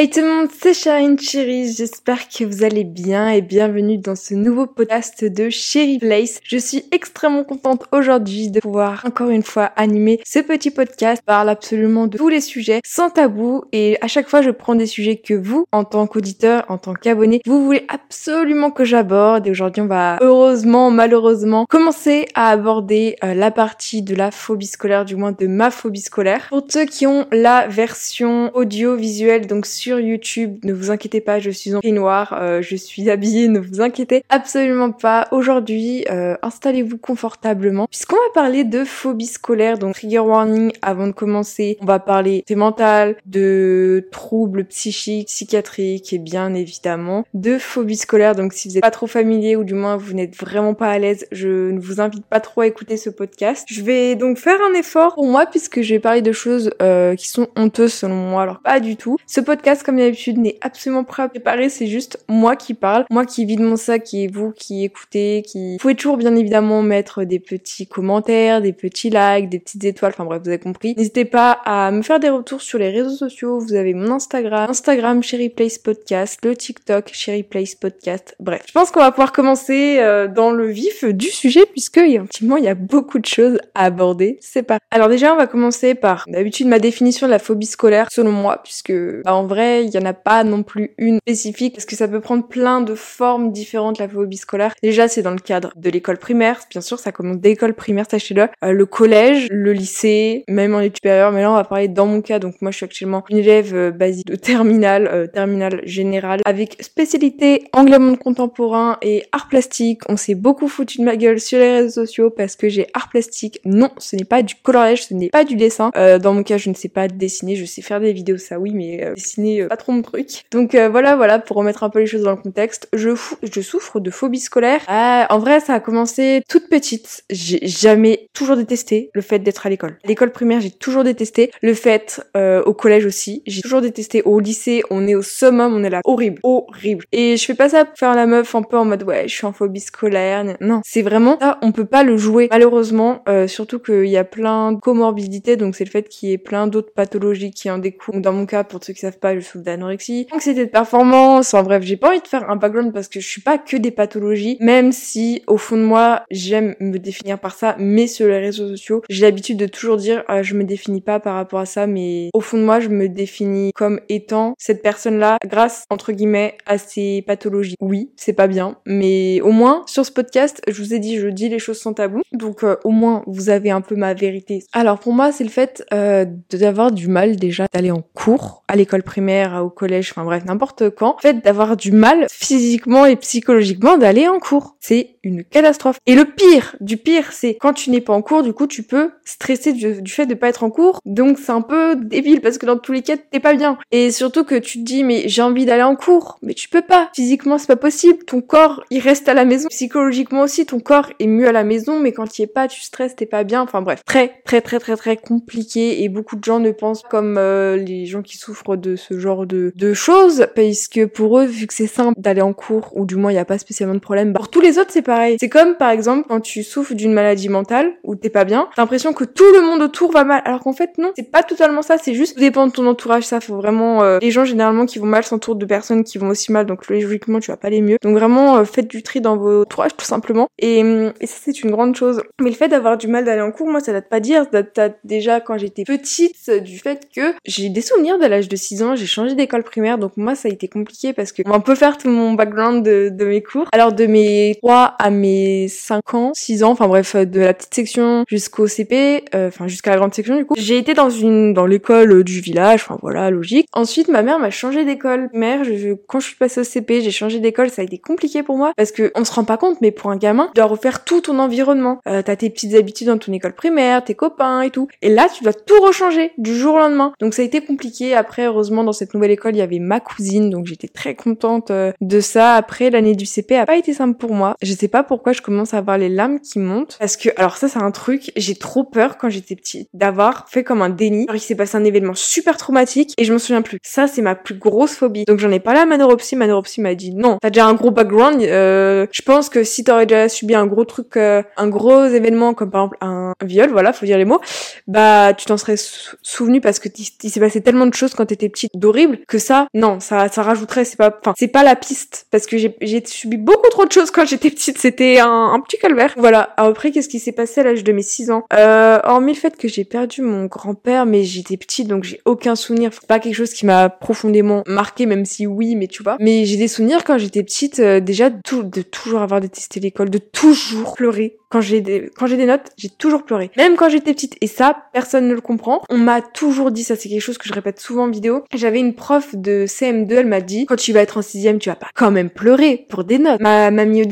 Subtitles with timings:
[0.00, 4.14] Hey tout le monde, c'est Charine Cherry, j'espère que vous allez bien et bienvenue dans
[4.14, 6.38] ce nouveau podcast de Cherry Place.
[6.44, 11.48] Je suis extrêmement contente aujourd'hui de pouvoir encore une fois animer ce petit podcast, parle
[11.48, 15.16] absolument de tous les sujets sans tabou et à chaque fois je prends des sujets
[15.16, 19.82] que vous, en tant qu'auditeur, en tant qu'abonné, vous voulez absolument que j'aborde et aujourd'hui
[19.82, 25.16] on va heureusement, malheureusement commencer à aborder euh, la partie de la phobie scolaire, du
[25.16, 26.46] moins de ma phobie scolaire.
[26.50, 30.58] Pour ceux qui ont la version audio-visuelle donc sur YouTube.
[30.64, 34.22] Ne vous inquiétez pas, je suis en noir, euh, je suis habillée, ne vous inquiétez
[34.28, 35.26] absolument pas.
[35.30, 41.12] Aujourd'hui, euh, installez-vous confortablement puisqu'on va parler de phobie scolaire, donc trigger warning avant de
[41.12, 41.78] commencer.
[41.80, 48.34] On va parler de mental, de troubles psychiques, psychiatriques et bien évidemment de phobie scolaire.
[48.34, 50.98] Donc si vous n'êtes pas trop familier ou du moins vous n'êtes vraiment pas à
[50.98, 53.64] l'aise, je ne vous invite pas trop à écouter ce podcast.
[53.68, 57.14] Je vais donc faire un effort pour moi puisque je vais parler de choses euh,
[57.14, 58.42] qui sont honteuses selon moi.
[58.42, 59.16] Alors pas du tout.
[59.26, 63.24] Ce podcast comme d'habitude, n'est absolument pas à préparer, c'est juste moi qui parle, moi
[63.24, 65.76] qui vide mon sac et vous qui écoutez, qui...
[65.80, 70.24] Pouvez toujours bien évidemment mettre des petits commentaires, des petits likes, des petites étoiles, enfin
[70.24, 70.94] bref, vous avez compris.
[70.96, 74.70] N'hésitez pas à me faire des retours sur les réseaux sociaux, vous avez mon Instagram,
[74.70, 78.62] Instagram Cherry Place Podcast, le TikTok Cherry Place Podcast, bref.
[78.66, 82.64] Je pense qu'on va pouvoir commencer euh, dans le vif du sujet puisque effectivement il
[82.64, 84.78] y a beaucoup de choses à aborder, c'est pas.
[84.90, 88.60] Alors déjà on va commencer par d'habitude ma définition de la phobie scolaire selon moi
[88.62, 88.92] puisque
[89.24, 92.08] bah, en vrai il y en a pas non plus une spécifique parce que ça
[92.08, 94.74] peut prendre plein de formes différentes la phobie scolaire.
[94.82, 98.06] Déjà, c'est dans le cadre de l'école primaire, bien sûr, ça commence dès l'école primaire,
[98.10, 101.88] sachez-le, euh, le collège, le lycée, même en études supérieures, mais là on va parler
[101.88, 105.26] dans mon cas, donc moi je suis actuellement une élève euh, basique de terminale, euh,
[105.26, 110.02] terminale générale, avec spécialité anglais monde contemporain et art plastique.
[110.08, 113.08] On s'est beaucoup foutu de ma gueule sur les réseaux sociaux parce que j'ai art
[113.08, 113.60] plastique.
[113.64, 115.90] Non, ce n'est pas du coloriage, ce n'est pas du dessin.
[115.94, 118.72] dans mon cas, je ne sais pas dessiner, je sais faire des vidéos, ça oui,
[118.72, 120.44] mais dessiner pas trop mon truc.
[120.50, 123.14] Donc euh, voilà, voilà, pour remettre un peu les choses dans le contexte, je,
[123.62, 124.80] souffre de phobie scolaire.
[124.88, 127.24] Euh, en vrai, ça a commencé toute petite.
[127.30, 129.98] J'ai jamais toujours détesté le fait d'être à l'école.
[130.04, 131.50] L'école primaire, j'ai toujours détesté.
[131.62, 134.22] Le fait euh, au collège aussi, j'ai toujours détesté.
[134.22, 137.04] Au lycée, on est au summum, on est là, horrible, horrible.
[137.12, 139.34] Et je fais pas ça pour faire la meuf un peu en mode ouais, je
[139.34, 140.44] suis en phobie scolaire.
[140.60, 143.22] Non, c'est vraiment ça, on peut pas le jouer malheureusement.
[143.46, 146.66] surtout qu'il y a plein de comorbidités, donc c'est le fait qu'il y ait plein
[146.66, 148.20] d'autres pathologies qui en découlent.
[148.20, 151.82] Dans mon cas, pour ceux qui savent pas, souffre d'anorexie, anxiété de performance, en bref,
[151.82, 154.56] j'ai pas envie de faire un background parce que je suis pas que des pathologies,
[154.60, 158.68] même si au fond de moi, j'aime me définir par ça, mais sur les réseaux
[158.68, 161.86] sociaux, j'ai l'habitude de toujours dire euh, je me définis pas par rapport à ça,
[161.86, 166.56] mais au fond de moi, je me définis comme étant cette personne-là grâce entre guillemets
[166.66, 167.76] à ses pathologies.
[167.80, 171.28] Oui, c'est pas bien, mais au moins sur ce podcast, je vous ai dit, je
[171.28, 174.62] dis les choses sans tabou, donc euh, au moins vous avez un peu ma vérité.
[174.72, 178.76] Alors pour moi, c'est le fait euh, d'avoir du mal déjà d'aller en cours à
[178.76, 179.27] l'école primaire,
[179.62, 184.38] au collège, enfin bref, n'importe quand, fait d'avoir du mal physiquement et psychologiquement d'aller en
[184.38, 184.76] cours.
[184.80, 185.98] C'est une catastrophe.
[186.06, 188.82] Et le pire du pire, c'est quand tu n'es pas en cours, du coup tu
[188.82, 191.00] peux stresser du, fait de pas être en cours.
[191.04, 193.78] Donc c'est un peu débile parce que dans tous les cas, t'es pas bien.
[193.90, 196.82] Et surtout que tu te dis mais j'ai envie d'aller en cours, mais tu peux
[196.82, 197.10] pas.
[197.14, 198.24] Physiquement, c'est pas possible.
[198.24, 199.68] Ton corps, il reste à la maison.
[199.68, 202.80] Psychologiquement aussi, ton corps est mieux à la maison, mais quand il es pas, tu
[202.80, 203.62] stresses, t'es pas bien.
[203.62, 207.36] Enfin bref, très très très très très compliqué et beaucoup de gens ne pensent comme
[207.38, 211.66] euh, les gens qui souffrent de ce genre de, choses parce que pour eux, vu
[211.66, 214.00] que c'est simple d'aller en cours, ou du moins il n'y a pas spécialement de
[214.00, 215.36] problème, bah, pour tous les autres c'est pareil.
[215.40, 218.82] C'est comme par exemple quand tu souffres d'une maladie mentale ou t'es pas bien, t'as
[218.82, 221.82] l'impression que tout le monde autour va mal, alors qu'en fait non, c'est pas totalement
[221.82, 224.98] ça, c'est juste dépend de ton entourage, ça faut vraiment euh, les gens généralement qui
[224.98, 227.80] vont mal s'entourent de personnes qui vont aussi mal, donc logiquement tu vas pas les
[227.80, 227.96] mieux.
[228.02, 230.48] Donc vraiment euh, faites du tri dans vos entourages tout simplement.
[230.58, 232.22] Et, hum, et ça c'est une grande chose.
[232.40, 234.62] Mais le fait d'avoir du mal d'aller en cours, moi ça date pas dire, ça
[234.62, 238.82] date déjà quand j'étais petite du fait que j'ai des souvenirs de l'âge de 6
[238.82, 241.98] ans, changé d'école primaire, donc moi ça a été compliqué parce que on peut faire
[241.98, 243.66] tout mon background de, de mes cours.
[243.72, 247.74] Alors de mes 3 à mes 5 ans, 6 ans, enfin bref, de la petite
[247.74, 251.54] section jusqu'au CP, euh, enfin jusqu'à la grande section du coup, j'ai été dans une
[251.54, 253.66] dans l'école du village, enfin voilà, logique.
[253.72, 255.30] Ensuite, ma mère m'a changé d'école.
[255.32, 258.42] Mère, je, quand je suis passée au CP, j'ai changé d'école, ça a été compliqué
[258.42, 260.66] pour moi parce que on se rend pas compte, mais pour un gamin, tu dois
[260.66, 262.00] refaire tout ton environnement.
[262.06, 264.88] Euh, t'as tes petites habitudes dans ton école primaire, tes copains et tout.
[265.02, 267.12] Et là, tu dois tout rechanger du jour au lendemain.
[267.20, 268.14] Donc ça a été compliqué.
[268.14, 271.70] Après, heureusement, dans cette nouvelle école, il y avait ma cousine, donc j'étais très contente
[271.70, 272.54] euh, de ça.
[272.54, 274.54] Après, l'année du CP a pas été simple pour moi.
[274.62, 276.96] Je sais pas pourquoi je commence à avoir les larmes qui montent.
[276.98, 280.64] Parce que, alors ça, c'est un truc, j'ai trop peur quand j'étais petite d'avoir fait
[280.64, 281.24] comme un déni.
[281.28, 283.78] Alors, il s'est passé un événement super traumatique et je me souviens plus.
[283.82, 285.24] Ça, c'est ma plus grosse phobie.
[285.24, 286.36] Donc j'en ai parlé à ma neuropsy.
[286.36, 288.42] Ma neuropsy m'a dit non, t'as déjà un gros background.
[288.42, 292.54] Euh, je pense que si t'aurais déjà subi un gros truc, euh, un gros événement
[292.54, 294.40] comme par exemple un viol, voilà, faut dire les mots,
[294.86, 295.76] bah tu t'en serais
[296.22, 296.88] souvenu parce que
[297.22, 300.42] il s'est passé tellement de choses quand t'étais petite d'horrible que ça, non, ça, ça
[300.42, 302.74] rajouterait, c'est pas, enfin, c'est pas la piste parce que j'ai,
[303.04, 304.78] subi beaucoup trop de choses quand j'étais petite.
[304.78, 306.14] C'était un, un, petit calvaire.
[306.16, 306.54] Voilà.
[306.56, 308.44] après, qu'est-ce qui s'est passé à l'âge de mes 6 ans?
[308.54, 312.56] Euh, Hormis le fait que j'ai perdu mon grand-père, mais j'étais petite donc j'ai aucun
[312.56, 312.90] souvenir.
[313.06, 316.16] Pas quelque chose qui m'a profondément marqué, même si oui, mais tu vois.
[316.20, 320.10] Mais j'ai des souvenirs quand j'étais petite, euh, déjà tout, de toujours avoir détesté l'école,
[320.10, 323.50] de toujours pleurer quand j'ai des quand j'ai des notes, j'ai toujours pleuré.
[323.56, 325.82] Même quand j'étais petite et ça personne ne le comprend.
[325.88, 328.44] On m'a toujours dit ça, c'est quelque chose que je répète souvent en vidéo.
[328.54, 331.68] J'avais une prof de CM2, elle m'a dit quand tu vas être en sixième, tu
[331.68, 333.40] vas pas quand même pleurer pour des notes.
[333.40, 334.02] Ma mamie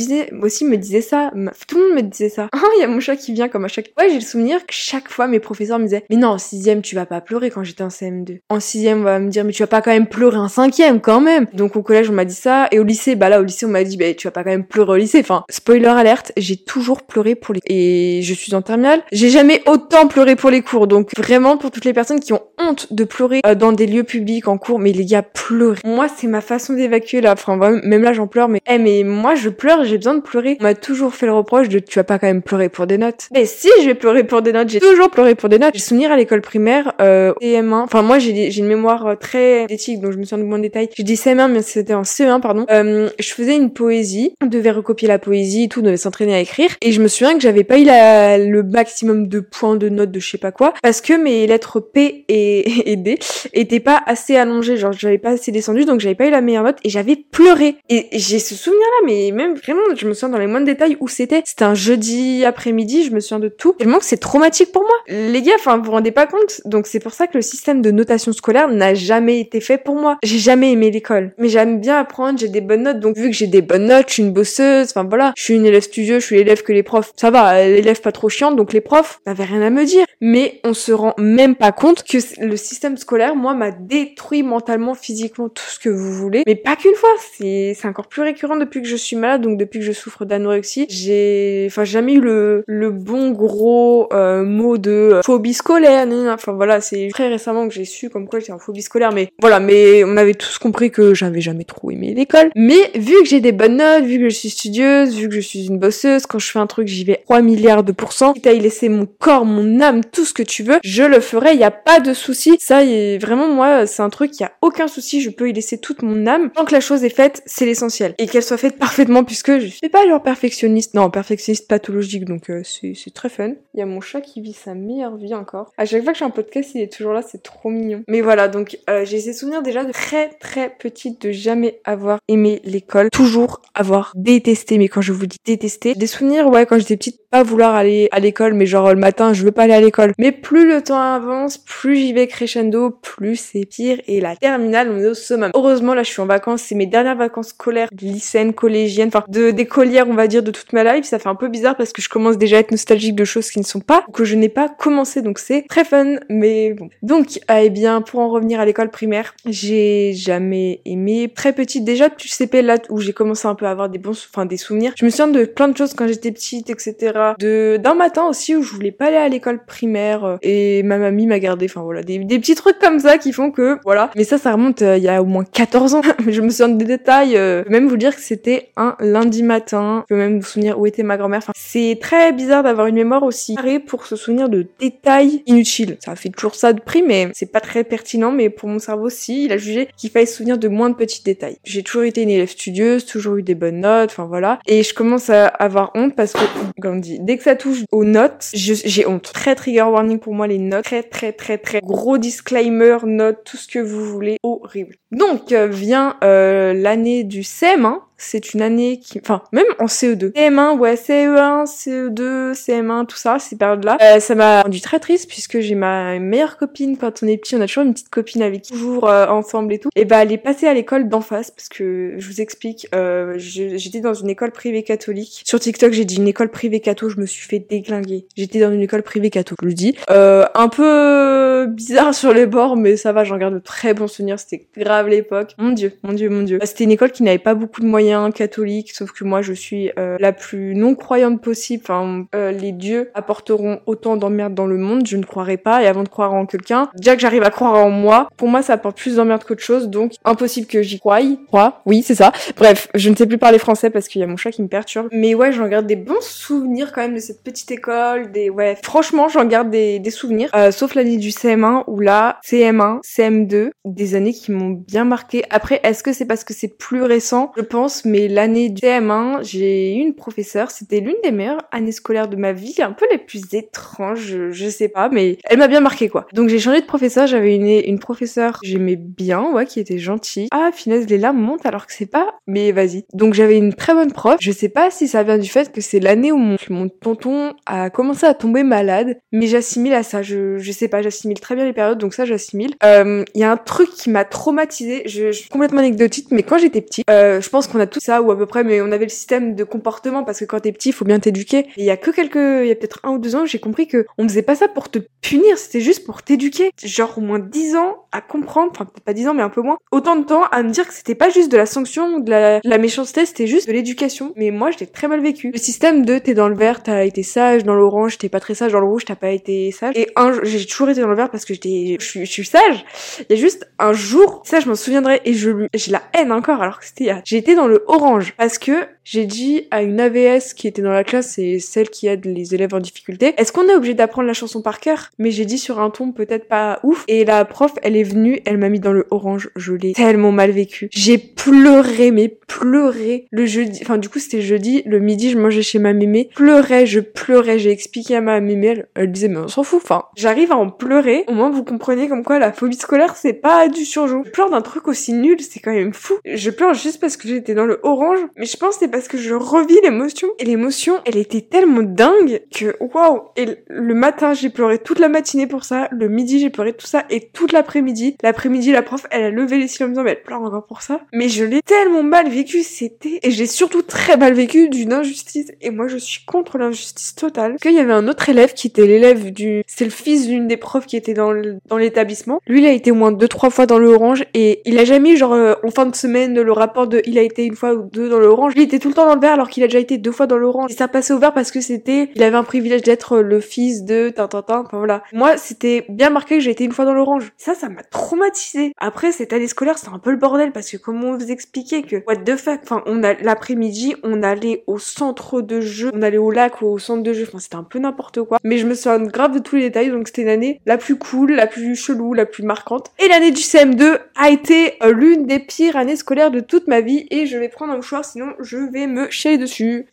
[0.43, 1.31] aussi me disait ça,
[1.69, 2.49] tout le monde me disait ça.
[2.55, 4.61] Oh, il y a mon chat qui vient comme à chaque Ouais, j'ai le souvenir
[4.61, 7.51] que chaque fois mes professeurs me disaient "Mais non, en sixième, tu vas pas pleurer
[7.51, 9.91] quand j'étais en CM2." En sixième, on va me dire "Mais tu vas pas quand
[9.93, 12.85] même pleurer en cinquième quand même." Donc au collège, on m'a dit ça et au
[12.85, 14.93] lycée, bah là au lycée, on m'a dit "Bah tu vas pas quand même pleurer
[14.93, 19.03] au lycée." Enfin, spoiler alerte, j'ai toujours pleuré pour les et je suis en terminale.
[19.13, 20.87] J'ai jamais autant pleuré pour les cours.
[20.87, 24.05] Donc vraiment pour toutes les personnes qui ont honte de pleurer euh, dans des lieux
[24.05, 25.81] publics en cours, mais les gars pleurer.
[25.85, 27.33] Moi c'est ma façon d'évacuer là.
[27.33, 30.57] Enfin même là j'en pleure, mais eh mais moi je pleure, j'ai besoin de pleurer.
[30.61, 32.99] On m'a toujours fait le reproche de tu vas pas quand même pleurer pour des
[32.99, 33.29] notes.
[33.33, 35.73] Mais si je vais pleurer pour des notes, j'ai toujours pleuré pour des notes.
[35.75, 37.73] J'ai souvenir à l'école primaire, euh, CM1.
[37.73, 40.59] Enfin moi j'ai j'ai une mémoire euh, très éthique donc je me souviens de moins
[40.59, 40.89] de détails.
[40.95, 42.67] J'ai dit CM1 mais c'était en CE1 pardon.
[42.71, 46.35] Euh, je faisais une poésie, on devait recopier la poésie et tout, on devait s'entraîner
[46.35, 49.89] à écrire et je me souviens que j'avais pas eu le maximum de points de
[49.89, 53.19] notes de je sais pas quoi parce que mes lettres P et, et D
[53.53, 56.65] étaient pas assez allongées, genre j'avais pas assez descendu donc j'avais pas eu la meilleure
[56.65, 57.77] note et j'avais pleuré.
[57.89, 60.97] Et j'ai ce souvenir là mais même vraiment je me souviens dans les moindres détails
[61.01, 61.43] où c'était.
[61.45, 63.75] C'était un jeudi après-midi, je me souviens de tout.
[63.79, 64.97] Tellement que c'est traumatique pour moi.
[65.09, 67.83] Les gars, enfin vous vous rendez pas compte donc c'est pour ça que le système
[67.83, 70.19] de notation scolaire n'a jamais été fait pour moi.
[70.23, 73.37] J'ai jamais aimé l'école, mais j'aime bien apprendre, j'ai des bonnes notes donc vu que
[73.37, 76.21] j'ai des bonnes notes, je suis une bosseuse, enfin voilà, je suis une élève studieuse,
[76.21, 79.21] je suis l'élève que les profs, ça va, l'élève pas trop chiante, donc les profs
[79.27, 80.05] n'avaient rien à me dire.
[80.21, 84.95] Mais on se rend même pas compte que le système scolaire, moi, m'a détruit mentalement,
[84.95, 86.43] physiquement, tout ce que vous voulez.
[86.47, 89.81] Mais pas qu'une fois, c'est encore plus récurrent depuis que je suis malade, donc depuis
[89.81, 90.87] que je souffre d'anorexie.
[90.89, 96.07] J'ai, enfin, jamais eu le, le bon gros euh, mot de euh, phobie scolaire.
[96.33, 99.13] Enfin voilà, c'est très récemment que j'ai su comme quoi j'étais en phobie scolaire.
[99.13, 102.51] Mais voilà, mais on avait tous compris que j'avais jamais trop aimé l'école.
[102.55, 105.41] Mais vu que j'ai des bonnes notes, vu que je suis studieuse, vu que je
[105.41, 108.33] suis une bosseuse, quand je fais un truc, j'y vais 3 milliards de pourcents.
[108.33, 111.21] Quitte à y laisser mon corps, mon âme, tout ce que tu veux, je le
[111.21, 111.53] ferai.
[111.55, 112.57] Il y a pas de souci.
[112.61, 114.16] Ça, est vraiment moi, c'est un truc.
[114.25, 115.21] Il y a aucun souci.
[115.21, 116.51] Je peux y laisser toute mon âme.
[116.51, 119.67] Tant que la chose est faite, c'est l'essentiel et qu'elle soit faite parfaitement puisque je
[119.67, 120.95] suis pas genre perfectionniste.
[120.95, 122.25] Non, perfectionniste pathologique.
[122.25, 123.53] Donc euh, c'est très fun.
[123.75, 125.73] Il y a mon chat qui vit sa meilleure vie encore.
[125.77, 127.23] À chaque fois que j'ai un podcast, il est toujours là.
[127.23, 128.03] C'est trop mignon.
[128.09, 128.49] Mais voilà.
[128.49, 133.11] Donc euh, j'ai ces souvenirs déjà de très très petite de jamais avoir aimé l'école,
[133.11, 134.79] toujours avoir détesté.
[134.79, 138.21] Mais quand je vous dis détester, des souvenirs ouais quand j'étais petite vouloir aller à
[138.21, 140.13] l'école, mais genre le matin, je veux pas aller à l'école.
[140.19, 144.01] Mais plus le temps avance, plus j'y vais crescendo, plus c'est pire.
[144.07, 145.51] Et la terminale, on est au summum.
[145.55, 146.63] Heureusement, là, je suis en vacances.
[146.63, 150.73] C'est mes dernières vacances scolaires, lycéennes, collégiennes, enfin, de d'écolière, on va dire, de toute
[150.73, 151.05] ma life.
[151.05, 153.51] Ça fait un peu bizarre parce que je commence déjà à être nostalgique de choses
[153.51, 155.23] qui ne sont pas, que je n'ai pas commencé.
[155.23, 156.89] Donc c'est très fun, mais bon.
[157.03, 161.31] Donc, eh bien, pour en revenir à l'école primaire, j'ai jamais aimé.
[161.35, 164.27] Très petite, déjà, tu sais, là où j'ai commencé un peu à avoir des bons,
[164.33, 164.93] enfin, des souvenirs.
[164.97, 168.55] Je me souviens de plein de choses quand j'étais petite, etc de d'un matin aussi
[168.57, 171.67] où je voulais pas aller à l'école primaire euh, et ma mamie m'a gardé.
[171.67, 174.11] Enfin voilà, des, petits trucs comme ça qui font que voilà.
[174.17, 176.03] Mais ça, ça remonte euh, il y a au moins 14 ans.
[176.29, 177.37] je me souviens des détails.
[177.37, 180.05] Euh, je peux même vous dire que c'était un lundi matin.
[180.09, 181.39] Je peux même vous souvenir où était ma grand-mère.
[181.39, 185.97] Enfin, c'est très bizarre d'avoir une mémoire aussi carrée pour se souvenir de détails inutiles.
[186.05, 188.33] Ça fait toujours ça de prix, mais c'est pas très pertinent.
[188.33, 190.95] Mais pour mon cerveau, si, il a jugé qu'il fallait se souvenir de moins de
[190.95, 191.57] petits détails.
[191.65, 194.11] J'ai toujours été une élève studieuse, toujours eu des bonnes notes.
[194.11, 194.59] Enfin voilà.
[194.67, 196.41] Et je commence à avoir honte parce que,
[196.81, 199.31] comme dès que ça touche aux notes, j'ai honte.
[199.33, 200.85] Très trigger warning pour moi les notes.
[200.85, 204.37] Très très très très gros disclaimer, notes, tout ce que vous voulez.
[204.43, 204.97] Horrible.
[205.13, 210.33] Donc euh, vient euh, l'année du CM1 c'est une année qui, enfin, même en CE2.
[210.33, 215.29] CM1, ouais, CE1, CE2, CM1, tout ça, ces périodes-là, euh, ça m'a rendu très triste
[215.29, 218.43] puisque j'ai ma meilleure copine quand on est petit, on a toujours une petite copine
[218.43, 219.91] avec qui toujours euh, ensemble et tout.
[219.97, 223.35] Et bah, elle est passée à l'école d'en face parce que je vous explique, euh,
[223.37, 225.43] j'étais dans une école privée catholique.
[225.45, 228.27] Sur TikTok, j'ai dit une école privée catho, je me suis fait déglinguer.
[228.37, 229.97] J'étais dans une école privée catho, je le dis.
[230.11, 234.09] Euh, un peu bizarre sur les bords, mais ça va, j'en garde de très bons
[234.09, 234.39] souvenirs.
[234.39, 235.55] C'était grave l'époque.
[235.59, 236.59] Mon dieu, mon dieu, mon dieu.
[236.65, 239.91] C'était une école qui n'avait pas beaucoup de moyens catholique, sauf que moi je suis
[239.99, 241.83] euh, la plus non croyante possible.
[241.85, 245.83] Enfin, euh, les dieux apporteront autant d'emmerdes dans le monde, je ne croirais pas.
[245.83, 248.63] Et avant de croire en quelqu'un, déjà que j'arrive à croire en moi, pour moi
[248.63, 251.21] ça apporte plus d'emmerdes qu'autre chose, donc impossible que j'y croie.
[251.47, 252.33] Crois, oui c'est ça.
[252.57, 254.69] Bref, je ne sais plus parler français parce qu'il y a mon chat qui me
[254.69, 255.09] perturbe.
[255.13, 258.33] Mais ouais, j'en garde des bons souvenirs quand même de cette petite école.
[258.33, 260.51] Des ouais, franchement j'en garde des, des souvenirs.
[260.55, 265.45] Euh, sauf l'année du CM1 où là, CM1, CM2, des années qui m'ont bien marqué.
[265.51, 267.53] Après, est-ce que c'est parce que c'est plus récent?
[267.57, 271.93] Je pense, mais l'année du CM1, j'ai eu une professeure, c'était l'une des meilleures années
[271.93, 275.69] scolaires de ma vie, un peu les plus étranges, je, sais pas, mais elle m'a
[275.69, 276.27] bien marqué quoi.
[276.33, 279.99] Donc j'ai changé de professeur, j'avais une, une professeure que j'aimais bien, ouais, qui était
[279.99, 280.49] gentille.
[280.51, 283.05] Ah, finesse, les larmes montent alors que c'est pas, mais vas-y.
[283.13, 284.37] Donc j'avais une très bonne prof.
[284.41, 287.55] Je sais pas si ça vient du fait que c'est l'année où mon, mon tonton
[287.67, 290.23] a commencé à tomber malade, mais j'assimile à ça.
[290.23, 292.75] Je, je sais pas, j'assimile très bien les périodes, donc ça j'assimile.
[292.85, 295.03] Euh, il y a un truc qui m'a traumatisé.
[295.07, 298.23] Je, je, complètement anecdotique, mais quand j'étais petite, euh, je pense qu'on a tout ça
[298.23, 300.73] ou à peu près, mais on avait le système de comportement parce que quand t'es
[300.73, 301.67] petit, il faut bien t'éduquer.
[301.77, 303.87] Il y a que quelques, il y a peut-être un ou deux ans, j'ai compris
[303.87, 306.71] que on faisait pas ça pour te punir, c'était juste pour t'éduquer.
[306.83, 309.63] Genre au moins dix ans à comprendre, enfin peut-être pas dix ans, mais un peu
[309.63, 312.31] moins, autant de temps à me dire que c'était pas juste de la sanction de
[312.31, 314.33] la, la méchanceté, c'était juste de l'éducation.
[314.37, 315.51] Mais moi, je l'ai très mal vécu.
[315.53, 318.55] Le système de t'es dans le vert, t'as été sage, dans l'orange, t'es pas très
[318.55, 319.97] sage, dans le rouge, t'as pas été sage.
[319.97, 322.85] Et un, j'ai toujours été dans le vert parce que j'étais, je, suis sage.
[323.21, 326.33] Il y a juste un jour, ça je m'en souviendrai et je j'ai la haine
[326.33, 330.01] encore alors que c'était j'ai été dans le orange parce que j'ai dit à une
[330.01, 333.53] AVS qui était dans la classe, c'est celle qui aide les élèves en difficulté, est-ce
[333.53, 335.11] qu'on est obligé d'apprendre la chanson par cœur?
[335.19, 337.05] Mais j'ai dit sur un ton peut-être pas ouf.
[337.07, 339.49] Et la prof, elle est venue, elle m'a mis dans le orange.
[339.55, 340.89] Je l'ai tellement mal vécu.
[340.91, 343.29] J'ai pleuré, mais pleuré.
[343.31, 346.29] Le jeudi, enfin du coup c'était jeudi, le midi je mangeais chez ma mémé.
[346.35, 347.61] Pleurais, je pleurais.
[347.61, 349.81] J'ai expliqué à ma mémé, elle, elle disait mais on s'en fout.
[349.85, 351.25] Enfin, j'arrive à en pleurer.
[351.29, 354.25] Au moins vous comprenez comme quoi la phobie scolaire c'est pas du surjou.
[354.33, 356.15] Pleure d'un truc aussi nul, c'est quand même fou.
[356.25, 359.09] Je pleure juste parce que j'étais dans le orange, mais je pense que c'est parce
[359.09, 360.29] que je revis l'émotion.
[360.39, 365.09] Et l'émotion, elle était tellement dingue que waouh Et le matin, j'ai pleuré toute la
[365.09, 365.89] matinée pour ça.
[365.93, 367.05] Le midi, j'ai pleuré tout ça.
[367.11, 370.13] Et toute l'après-midi, l'après-midi, la prof, elle a levé les cils en me disant, mais
[370.13, 371.03] elle pleure encore pour ça.
[371.13, 373.21] Mais je l'ai tellement mal vécu, c'était...
[373.23, 375.53] Et j'ai surtout très mal vécu d'une injustice.
[375.61, 377.57] Et moi, je suis contre l'injustice totale.
[377.61, 379.63] Qu'il y avait un autre élève qui était l'élève du...
[379.67, 381.35] C'est le fils d'une des profs qui était dans
[381.69, 382.41] dans l'établissement.
[382.47, 384.25] Lui, il a été au moins deux, trois fois dans le orange.
[384.33, 387.23] Et il a jamais, genre, euh, en fin de semaine, le rapport de il a
[387.23, 388.55] été une fois ou deux dans le orange.
[388.57, 390.29] Il était tout le temps dans le vert alors qu'il a déjà été deux fois
[390.29, 390.71] dans l'orange.
[390.71, 393.83] Et ça passait au vert parce que c'était, il avait un privilège d'être le fils
[393.83, 394.63] de Tintintin.
[394.65, 395.03] Enfin voilà.
[395.13, 397.33] Moi, c'était bien marqué que j'ai été une fois dans l'orange.
[397.37, 398.73] Ça, ça m'a traumatisé.
[398.79, 401.97] Après, cette année scolaire, c'était un peu le bordel parce que comment vous expliquait que,
[402.07, 406.17] what the fuck, enfin, on a, l'après-midi, on allait au centre de jeu, on allait
[406.17, 407.25] au lac ou au centre de jeu.
[407.27, 408.39] Enfin, c'était un peu n'importe quoi.
[408.45, 409.91] Mais je me souviens grave de tous les détails.
[409.91, 412.93] Donc c'était une année la plus cool, la plus chelou, la plus marquante.
[413.01, 416.81] Et l'année du CM2 a été euh, l'une des pires années scolaires de toute ma
[416.81, 419.87] vie et je vais prendre un mouchoir sinon je vais me chier dessus.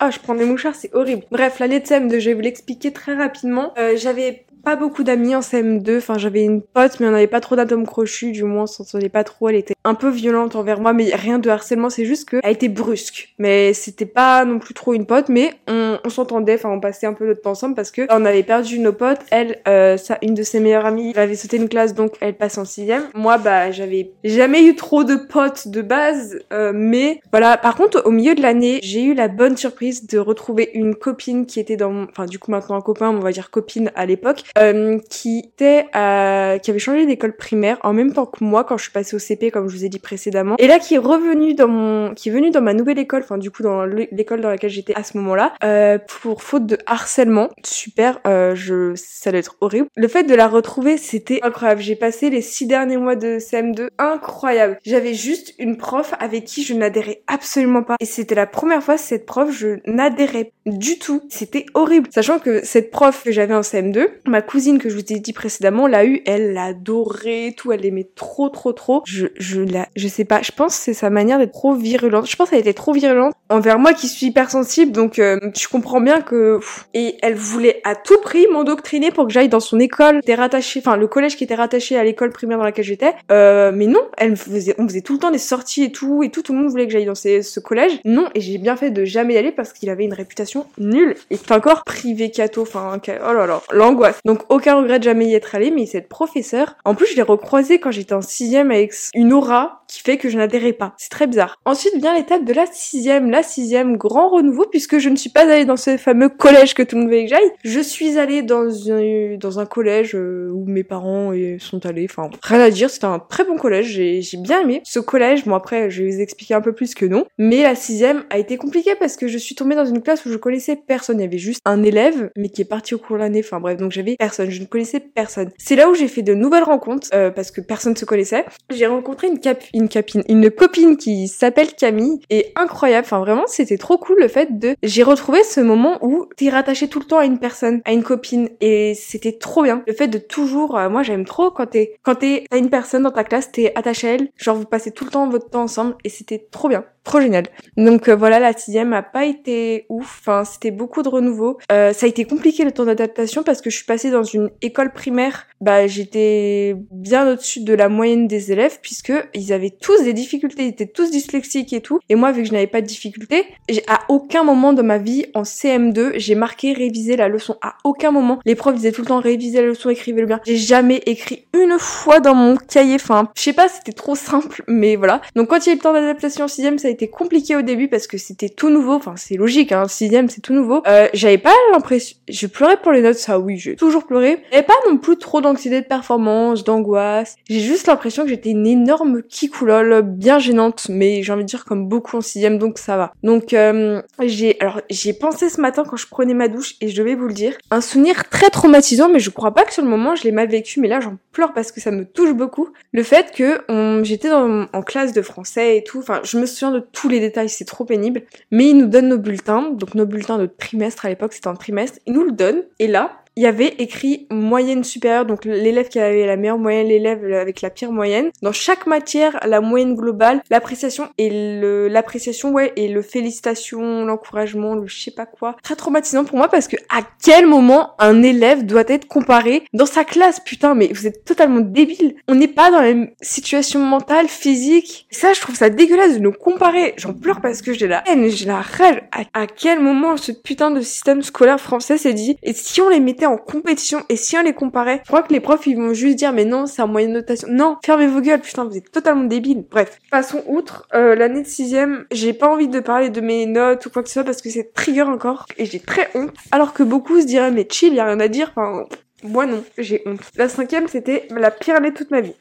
[0.00, 1.24] Ah, je prends des mouchoirs, c'est horrible.
[1.30, 3.72] Bref, l'année de CM2, je vais vous l'expliquer très rapidement.
[3.78, 5.98] Euh, j'avais pas beaucoup d'amis en CM2.
[5.98, 8.32] Enfin, j'avais une pote, mais on n'avait pas trop d'atomes crochus.
[8.32, 9.48] Du moins, on s'entendait pas trop.
[9.48, 11.90] Elle était un peu violente envers moi, mais rien de harcèlement.
[11.90, 13.34] C'est juste qu'elle était brusque.
[13.38, 16.54] Mais c'était pas non plus trop une pote, mais on, s'entendait.
[16.54, 19.20] Enfin, on passait un peu notre temps ensemble parce que on avait perdu nos potes.
[19.30, 22.58] Elle, euh, ça, une de ses meilleures amies, avait sauté une classe, donc elle passe
[22.58, 23.04] en sixième.
[23.14, 27.56] Moi, bah, j'avais jamais eu trop de potes de base, euh, mais voilà.
[27.56, 31.46] Par contre, au milieu de l'année, j'ai eu la bonne surprise de retrouver une copine
[31.46, 34.42] qui était dans, enfin, du coup maintenant un copain, on va dire copine à l'époque,
[34.58, 38.76] euh, qui était euh, qui avait changé d'école primaire en même temps que moi quand
[38.76, 40.56] je suis passée au CP comme je vous ai dit précédemment.
[40.58, 43.38] Et là qui est revenu dans mon qui est venu dans ma nouvelle école enfin
[43.38, 47.48] du coup dans l'école dans laquelle j'étais à ce moment-là euh, pour faute de harcèlement.
[47.64, 49.88] Super euh, je ça doit être horrible.
[49.96, 51.80] Le fait de la retrouver c'était incroyable.
[51.80, 54.78] J'ai passé les six derniers mois de CM2 incroyable.
[54.84, 57.96] J'avais juste une prof avec qui je n'adhérais absolument pas.
[58.00, 61.22] Et c'était la première fois cette prof je n'adhérais du tout.
[61.28, 62.08] C'était horrible.
[62.12, 65.32] Sachant que cette prof que j'avais en CM2 ma cousine que je vous ai dit
[65.32, 69.02] précédemment l'a eu, elle l'adorait, tout, elle l'aimait trop trop trop.
[69.06, 72.30] Je je la je sais pas, je pense c'est sa manière d'être trop virulente.
[72.30, 76.00] Je pense qu'elle était trop virulente envers moi qui suis hypersensible donc euh, je comprends
[76.00, 76.60] bien que
[76.94, 80.80] et elle voulait à tout prix m'endoctriner pour que j'aille dans son école, était rattaché
[80.80, 83.14] enfin le collège qui était rattaché à l'école primaire dans laquelle j'étais.
[83.32, 86.30] Euh, mais non, elle faisait on faisait tout le temps des sorties et tout et
[86.30, 88.00] tout tout le monde voulait que j'aille dans ce collège.
[88.04, 91.14] Non, et j'ai bien fait de jamais y aller parce qu'il avait une réputation nulle
[91.30, 94.20] et encore privé cato enfin oh là là, l'angoisse.
[94.34, 97.22] Donc aucun regret de jamais y être allé, mais cette professeure, en plus je l'ai
[97.22, 100.94] recroisée quand j'étais en sixième avec une aura qui fait que je n'adhérais pas.
[100.96, 101.56] C'est très bizarre.
[101.64, 105.42] Ensuite vient l'étape de la sixième, la sixième grand renouveau puisque je ne suis pas
[105.42, 107.48] allée dans ce fameux collège que tout le monde veut que j'aille.
[107.62, 112.08] Je suis allée dans un, collège euh, où mes parents sont allés.
[112.10, 113.86] Enfin, rien à dire, c'était un très bon collège.
[113.86, 115.44] J'ai, j'ai bien aimé ce collège.
[115.44, 117.24] Bon après, je vais vous expliquer un peu plus que non.
[117.38, 120.32] Mais la sixième a été compliquée parce que je suis tombée dans une classe où
[120.32, 121.20] je connaissais personne.
[121.20, 123.42] Il y avait juste un élève, mais qui est parti au cours de l'année.
[123.44, 125.50] Enfin bref, donc j'avais Je ne connaissais personne.
[125.58, 128.44] C'est là où j'ai fait de nouvelles rencontres euh, parce que personne se connaissait.
[128.70, 133.04] J'ai rencontré une cap, une capine, une copine qui s'appelle Camille et incroyable.
[133.06, 134.76] Enfin vraiment, c'était trop cool le fait de.
[134.82, 138.02] J'ai retrouvé ce moment où t'es rattaché tout le temps à une personne, à une
[138.02, 139.82] copine et c'était trop bien.
[139.86, 143.02] Le fait de toujours, euh, moi j'aime trop quand t'es quand t'es à une personne
[143.02, 145.62] dans ta classe, t'es attaché à elle, genre vous passez tout le temps votre temps
[145.62, 147.44] ensemble et c'était trop bien trop génial.
[147.76, 150.20] Donc euh, voilà, la sixième a pas été ouf.
[150.20, 151.58] Enfin, c'était beaucoup de renouveau.
[151.70, 154.50] Euh, ça a été compliqué le temps d'adaptation parce que je suis passée dans une
[154.62, 155.46] école primaire.
[155.60, 160.64] Bah, j'étais bien au-dessus de la moyenne des élèves puisque ils avaient tous des difficultés,
[160.64, 162.00] ils étaient tous dyslexiques et tout.
[162.08, 163.44] Et moi, vu que je n'avais pas de difficultés,
[163.86, 167.56] à aucun moment de ma vie en CM2, j'ai marqué réviser la leçon.
[167.62, 170.40] À aucun moment, les profs disaient tout le temps réviser la leçon, écrivez-le bien.
[170.46, 172.96] J'ai jamais écrit une fois dans mon cahier.
[172.96, 175.20] Enfin, je sais pas, c'était trop simple, mais voilà.
[175.36, 177.56] Donc quand il y a eu le temps d'adaptation en sixième, ça a été compliqué
[177.56, 178.94] au début parce que c'était tout nouveau.
[178.94, 180.82] Enfin, c'est logique, hein, sixième, c'est tout nouveau.
[180.86, 184.42] Euh, j'avais pas l'impression, je pleurais pour les notes, ça oui, j'ai toujours pleuré.
[184.50, 187.36] J'avais pas non plus trop d'anxiété de performance, d'angoisse.
[187.48, 191.64] J'ai juste l'impression que j'étais une énorme kikoulole, bien gênante, mais j'ai envie de dire
[191.64, 193.12] comme beaucoup en sixième, donc ça va.
[193.22, 197.02] Donc euh, j'ai, alors j'ai pensé ce matin quand je prenais ma douche et je
[197.02, 199.88] vais vous le dire, un souvenir très traumatisant, mais je crois pas que sur le
[199.88, 202.68] moment je l'ai mal vécu, mais là j'en pleure parce que ça me touche beaucoup.
[202.92, 203.62] Le fait que
[204.04, 207.48] j'étais en classe de français et tout, enfin je me souviens de tous les détails,
[207.48, 208.22] c'est trop pénible.
[208.50, 211.54] Mais ils nous donnent nos bulletins, donc nos bulletins de trimestre à l'époque, c'était un
[211.54, 211.98] trimestre.
[212.06, 215.98] Ils nous le donnent, et là, il y avait écrit moyenne supérieure, donc l'élève qui
[215.98, 218.30] avait la meilleure moyenne, l'élève avec la pire moyenne.
[218.42, 224.74] Dans chaque matière, la moyenne globale, l'appréciation et le l'appréciation, ouais, et le félicitation, l'encouragement,
[224.74, 225.56] le je sais pas quoi.
[225.62, 229.86] Très traumatisant pour moi parce que à quel moment un élève doit être comparé dans
[229.86, 232.16] sa classe, putain, mais vous êtes totalement débile.
[232.28, 235.06] On n'est pas dans la même situation mentale, physique.
[235.10, 236.94] ça, je trouve ça dégueulasse de nous comparer.
[236.96, 239.02] J'en pleure parce que j'ai la haine, j'ai la rage.
[239.12, 242.88] À, à quel moment ce putain de système scolaire français s'est dit, et si on
[242.88, 245.76] les mettait en compétition et si on les comparait, je crois que les profs ils
[245.76, 247.48] vont juste dire mais non c'est un moyen de notation.
[247.50, 249.64] Non, fermez vos gueules, putain vous êtes totalement débiles.
[249.70, 250.86] Bref, passons outre.
[250.94, 254.08] Euh, L'année de sixième, j'ai pas envie de parler de mes notes ou quoi que
[254.08, 256.34] ce soit parce que c'est trigger encore et j'ai très honte.
[256.52, 258.52] Alors que beaucoup se diraient mais chill, y a rien à dire.
[258.56, 258.84] Enfin,
[259.22, 260.20] moi non, j'ai honte.
[260.36, 262.34] La cinquième c'était la pire année toute ma vie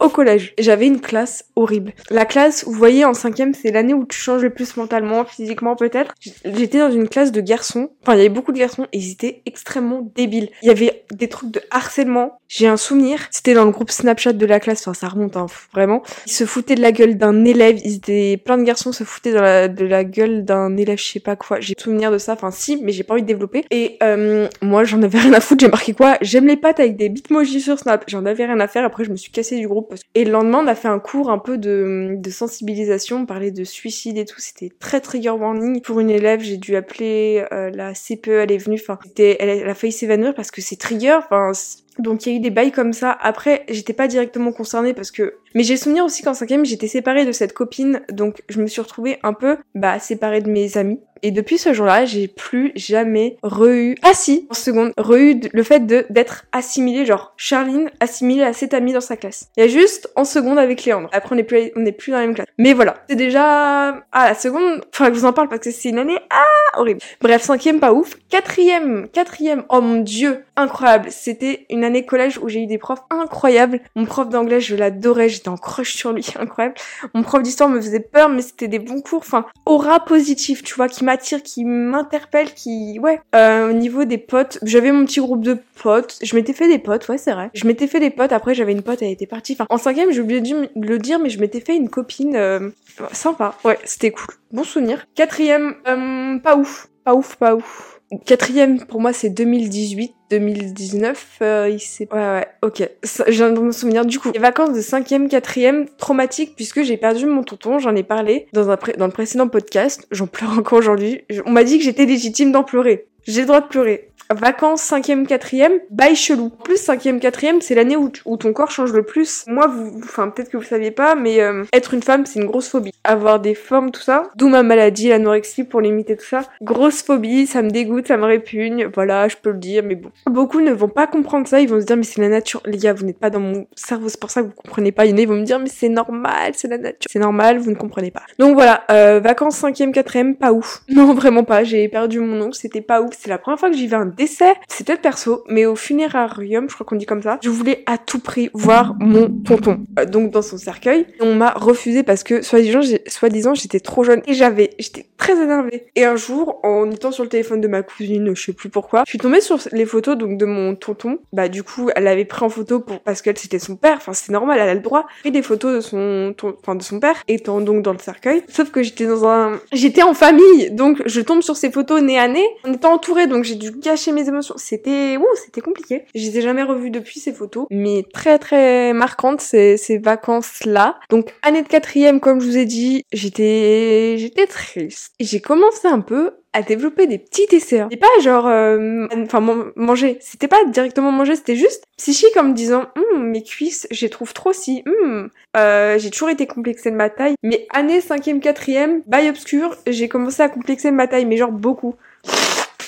[0.00, 0.54] au collège.
[0.58, 1.92] J'avais une classe horrible.
[2.10, 5.76] La classe, vous voyez, en cinquième, c'est l'année où tu changes le plus mentalement, physiquement
[5.76, 6.14] peut-être.
[6.44, 7.90] J'étais dans une classe de garçons.
[8.02, 10.50] Enfin, il y avait beaucoup de garçons et ils étaient extrêmement débiles.
[10.62, 12.38] Il y avait des trucs de harcèlement.
[12.48, 13.20] J'ai un souvenir.
[13.30, 14.86] C'était dans le groupe Snapchat de la classe.
[14.86, 16.02] Enfin, ça remonte, hein, vraiment.
[16.26, 17.78] Ils se foutaient de la gueule d'un élève.
[17.84, 21.04] Ils étaient plein de garçons se foutaient de la, de la gueule d'un élève, je
[21.04, 21.60] sais pas quoi.
[21.60, 22.34] J'ai souvenir de ça.
[22.34, 23.64] Enfin, si, mais j'ai pas envie de développer.
[23.70, 25.64] Et euh, moi, j'en avais rien à foutre.
[25.64, 26.18] J'ai marqué quoi?
[26.20, 28.04] J'aime les pattes avec des bitmojis sur Snap.
[28.08, 28.84] J'en avais rien à faire.
[28.84, 29.94] Après, je me suis cassée du groupe.
[30.14, 33.64] Et le lendemain, on a fait un cours un peu de, sensibilisation, on parlait de
[33.64, 35.80] suicide et tout, c'était très trigger warning.
[35.80, 39.74] Pour une élève, j'ai dû appeler euh, la CPE, elle est venue, enfin, elle a
[39.74, 41.52] failli s'évanouir parce que c'est trigger, enfin,
[41.98, 43.16] donc il y a eu des bails comme ça.
[43.20, 45.34] Après, j'étais pas directement concernée parce que.
[45.54, 48.80] Mais j'ai souvenir aussi qu'en cinquième, j'étais séparée de cette copine, donc je me suis
[48.80, 51.00] retrouvée un peu bah séparée de mes amis.
[51.22, 55.86] Et depuis ce jour-là, j'ai plus jamais re-eu, ah si, en seconde, re-eu le fait
[55.86, 59.48] de d'être assimilée, genre Charline assimilée à cette amie dans sa classe.
[59.56, 61.08] Il y a juste en seconde avec Léandre.
[61.12, 62.46] Après, on n'est plus, on plus dans la même classe.
[62.58, 65.70] Mais voilà, c'est déjà, ah la seconde, enfin que je vous en parle parce que
[65.70, 66.44] c'est une année, ah
[66.76, 67.00] horrible.
[67.20, 68.16] Bref, cinquième pas ouf.
[68.28, 71.08] Quatrième, quatrième, oh mon dieu, incroyable.
[71.10, 73.80] C'était une année collège où j'ai eu des profs incroyables.
[73.94, 76.74] Mon prof d'anglais, je l'adorais, j'étais en crush sur lui, incroyable.
[77.14, 79.20] Mon prof d'histoire me faisait peur, mais c'était des bons cours.
[79.20, 83.20] Enfin, aura positif, tu vois, qui m'attire, qui m'interpelle, qui, ouais.
[83.34, 86.18] Euh, au niveau des potes, j'avais mon petit groupe de potes.
[86.22, 87.50] Je m'étais fait des potes, ouais, c'est vrai.
[87.54, 88.32] Je m'étais fait des potes.
[88.32, 89.52] Après, j'avais une pote, elle était partie.
[89.54, 92.70] Enfin, en cinquième, j'ai oublié de le dire, mais je m'étais fait une copine euh,
[93.12, 93.54] sympa.
[93.64, 94.34] Ouais, c'était cool.
[94.52, 95.06] Bon souvenir.
[95.14, 96.65] Quatrième, euh, pas ouf.
[97.04, 98.00] Pas ouf, pas ouf.
[98.24, 100.12] Quatrième, pour moi, c'est 2018.
[100.30, 102.06] 2019, euh, il.
[102.06, 102.88] Ouais, ouais, ok.
[103.02, 104.04] Je viens de me souvenir.
[104.04, 108.02] Du coup, les vacances de cinquième, quatrième, traumatiques, puisque j'ai perdu mon tonton, j'en ai
[108.02, 110.06] parlé dans, un dans le précédent podcast.
[110.10, 111.22] J'en pleure encore aujourd'hui.
[111.46, 113.06] On m'a dit que j'étais légitime d'en pleurer.
[113.26, 114.10] J'ai le droit de pleurer.
[114.30, 116.50] Vacances 5e, 4e, bail chelou.
[116.64, 119.44] Plus 5e, 4e, c'est l'année où, ton corps change le plus.
[119.46, 122.46] Moi, vous, enfin peut-être que vous saviez pas, mais euh, être une femme, c'est une
[122.46, 122.92] grosse phobie.
[123.04, 124.24] Avoir des formes, tout ça.
[124.36, 126.42] D'où ma maladie, l'anorexie pour limiter tout ça.
[126.62, 128.88] Grosse phobie, ça me dégoûte, ça me répugne.
[128.94, 130.10] Voilà, je peux le dire, mais bon.
[130.26, 132.62] Beaucoup ne vont pas comprendre ça, ils vont se dire mais c'est la nature.
[132.66, 135.06] Les gars, vous n'êtes pas dans mon cerveau, c'est pour ça que vous comprenez pas.
[135.06, 137.08] Ils vont me dire mais c'est normal, c'est la nature.
[137.10, 138.22] C'est normal, vous ne comprenez pas.
[138.38, 140.82] Donc voilà, euh, vacances 5e, 4e, pas ouf.
[140.88, 141.64] Non, vraiment pas.
[141.64, 143.14] J'ai perdu mon oncle, c'était pas ouf.
[143.18, 144.54] C'est la première fois que j'y vais un décès.
[144.68, 148.18] C'est perso, mais au funérarium, je crois qu'on dit comme ça, je voulais à tout
[148.18, 149.84] prix voir mon tonton.
[149.98, 151.06] Euh, donc dans son cercueil.
[151.20, 155.86] On m'a refusé parce que, soi-disant, j'étais trop jeune et j'avais, j'étais très énervée.
[155.96, 159.02] Et un jour, en étant sur le téléphone de ma cousine, je sais plus pourquoi,
[159.06, 161.18] je suis tombée sur les photos donc de mon tonton.
[161.32, 163.96] Bah du coup, elle avait pris en photo pour parce qu'elle c'était son père.
[163.96, 165.06] Enfin, c'est normal, elle a le droit.
[165.24, 168.42] Et des photos de son, enfin de son père étant donc dans le cercueil.
[168.48, 172.18] Sauf que j'étais dans un, j'étais en famille, donc je tombe sur ces photos nez
[172.18, 172.46] à nez.
[172.64, 174.54] On était entourée, donc j'ai dû gâcher mes émotions.
[174.56, 176.04] C'était, ouh, c'était compliqué.
[176.14, 180.64] Je les ai jamais revues depuis ces photos, mais très très marquantes ces, ces vacances
[180.64, 180.98] là.
[181.10, 185.12] Donc année de quatrième, comme je vous ai dit, j'étais, j'étais triste.
[185.18, 187.88] Et j'ai commencé un peu à développer des petits desserts.
[187.90, 189.40] C'est pas genre, euh, enfin
[189.76, 190.16] manger.
[190.22, 194.08] C'était pas directement manger, c'était juste psychique en me disant, hum, mes cuisses, je les
[194.08, 194.82] trouve trop si.
[194.86, 197.34] Hum, euh, j'ai toujours été complexée de ma taille.
[197.42, 201.52] Mais année 5e, 4e, bail obscur, j'ai commencé à complexer de ma taille, mais genre
[201.52, 201.94] beaucoup.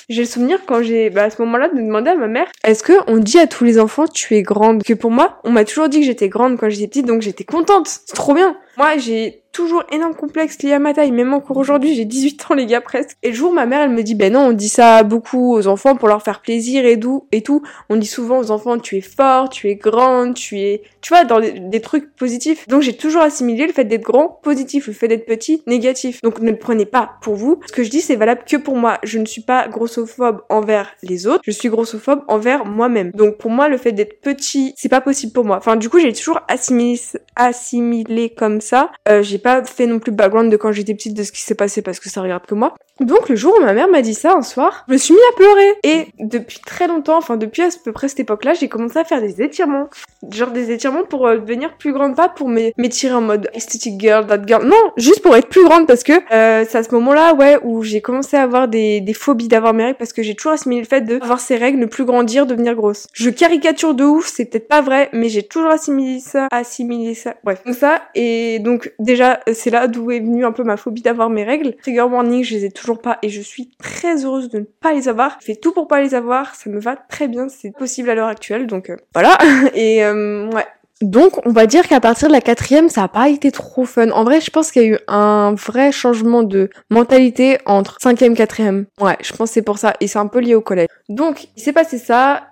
[0.09, 2.83] J'ai le souvenir quand j'ai, bah, à ce moment-là, de demander à ma mère, est-ce
[2.83, 4.83] que on dit à tous les enfants tu es grande?
[4.83, 7.45] Que pour moi, on m'a toujours dit que j'étais grande quand j'étais petite, donc j'étais
[7.45, 7.89] contente.
[8.07, 8.57] C'est trop bien.
[8.79, 12.55] Moi, j'ai toujours énorme complexe lié à ma taille, même encore aujourd'hui, j'ai 18 ans
[12.55, 13.17] les gars presque.
[13.25, 15.67] Et le jour ma mère elle me dit ben non, on dit ça beaucoup aux
[15.67, 17.63] enfants pour leur faire plaisir et tout et tout.
[17.89, 21.25] On dit souvent aux enfants tu es fort, tu es grande, tu es tu vois
[21.25, 22.69] dans des, trucs positifs.
[22.69, 26.21] Donc j'ai toujours assimilé le fait d'être grand positif, le fait d'être petit négatif.
[26.23, 27.59] Donc ne le prenez pas pour vous.
[27.67, 28.99] Ce que je dis c'est valable que pour moi.
[29.03, 33.11] Je ne suis pas grossophobe envers les autres, je suis grossophobe envers moi-même.
[33.11, 35.57] Donc pour moi le fait d'être petit, c'est pas possible pour moi.
[35.57, 37.01] Enfin du coup, j'ai toujours assimilé
[37.35, 38.68] assimilé comme ça.
[39.09, 41.55] Euh, j'ai pas fait non plus background de quand j'étais petite de ce qui s'est
[41.55, 42.75] passé parce que ça regarde que moi.
[43.01, 45.21] Donc le jour où ma mère m'a dit ça un soir, je me suis mis
[45.33, 45.75] à pleurer.
[45.85, 49.21] Et depuis très longtemps, enfin depuis à peu près cette époque-là, j'ai commencé à faire
[49.21, 49.89] des étirements.
[50.33, 54.27] Genre des étirements pour euh, devenir plus grande, pas pour m'étirer en mode aesthetic girl,
[54.27, 54.67] that girl.
[54.67, 57.83] Non, juste pour être plus grande parce que euh, c'est à ce moment-là, ouais, où
[57.83, 60.83] j'ai commencé à avoir des, des phobies d'avoir mes règles parce que j'ai toujours assimilé
[60.83, 63.07] le fait de avoir ces règles, ne plus grandir, devenir grosse.
[63.13, 67.37] Je caricature de ouf, c'est peut-être pas vrai, mais j'ai toujours assimilé ça, assimilé ça.
[67.45, 71.03] Bref, donc ça et donc déjà c'est là d'où est venue un peu ma phobie
[71.03, 71.77] d'avoir mes règles.
[71.83, 74.93] Trigger warning, je les ai toujours pas et je suis très heureuse de ne pas
[74.93, 75.39] les avoir.
[75.41, 78.15] Je fais tout pour pas les avoir, ça me va très bien, c'est possible à
[78.15, 79.39] l'heure actuelle, donc euh, voilà.
[79.75, 80.67] et euh, ouais,
[81.01, 84.11] donc, on va dire qu'à partir de la quatrième, ça a pas été trop fun.
[84.11, 88.35] En vrai, je pense qu'il y a eu un vrai changement de mentalité entre cinquième,
[88.35, 88.87] quatrième.
[89.01, 89.95] Ouais, je pense que c'est pour ça.
[90.01, 90.89] Et c'est un peu lié au collège.
[91.09, 92.49] Donc, il s'est passé ça.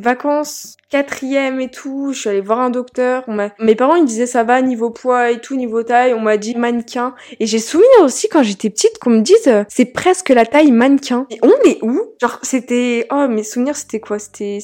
[0.00, 3.24] Vacances, quatrième et tout, je suis allée voir un docteur.
[3.58, 6.14] Mes parents ils disaient ça va niveau poids et tout, niveau taille.
[6.14, 7.14] On m'a dit mannequin.
[7.40, 11.26] Et j'ai souvenir aussi quand j'étais petite qu'on me dise c'est presque la taille mannequin.
[11.30, 12.00] Et on est où?
[12.20, 14.18] Genre c'était oh mes souvenirs c'était quoi?
[14.18, 14.58] C'était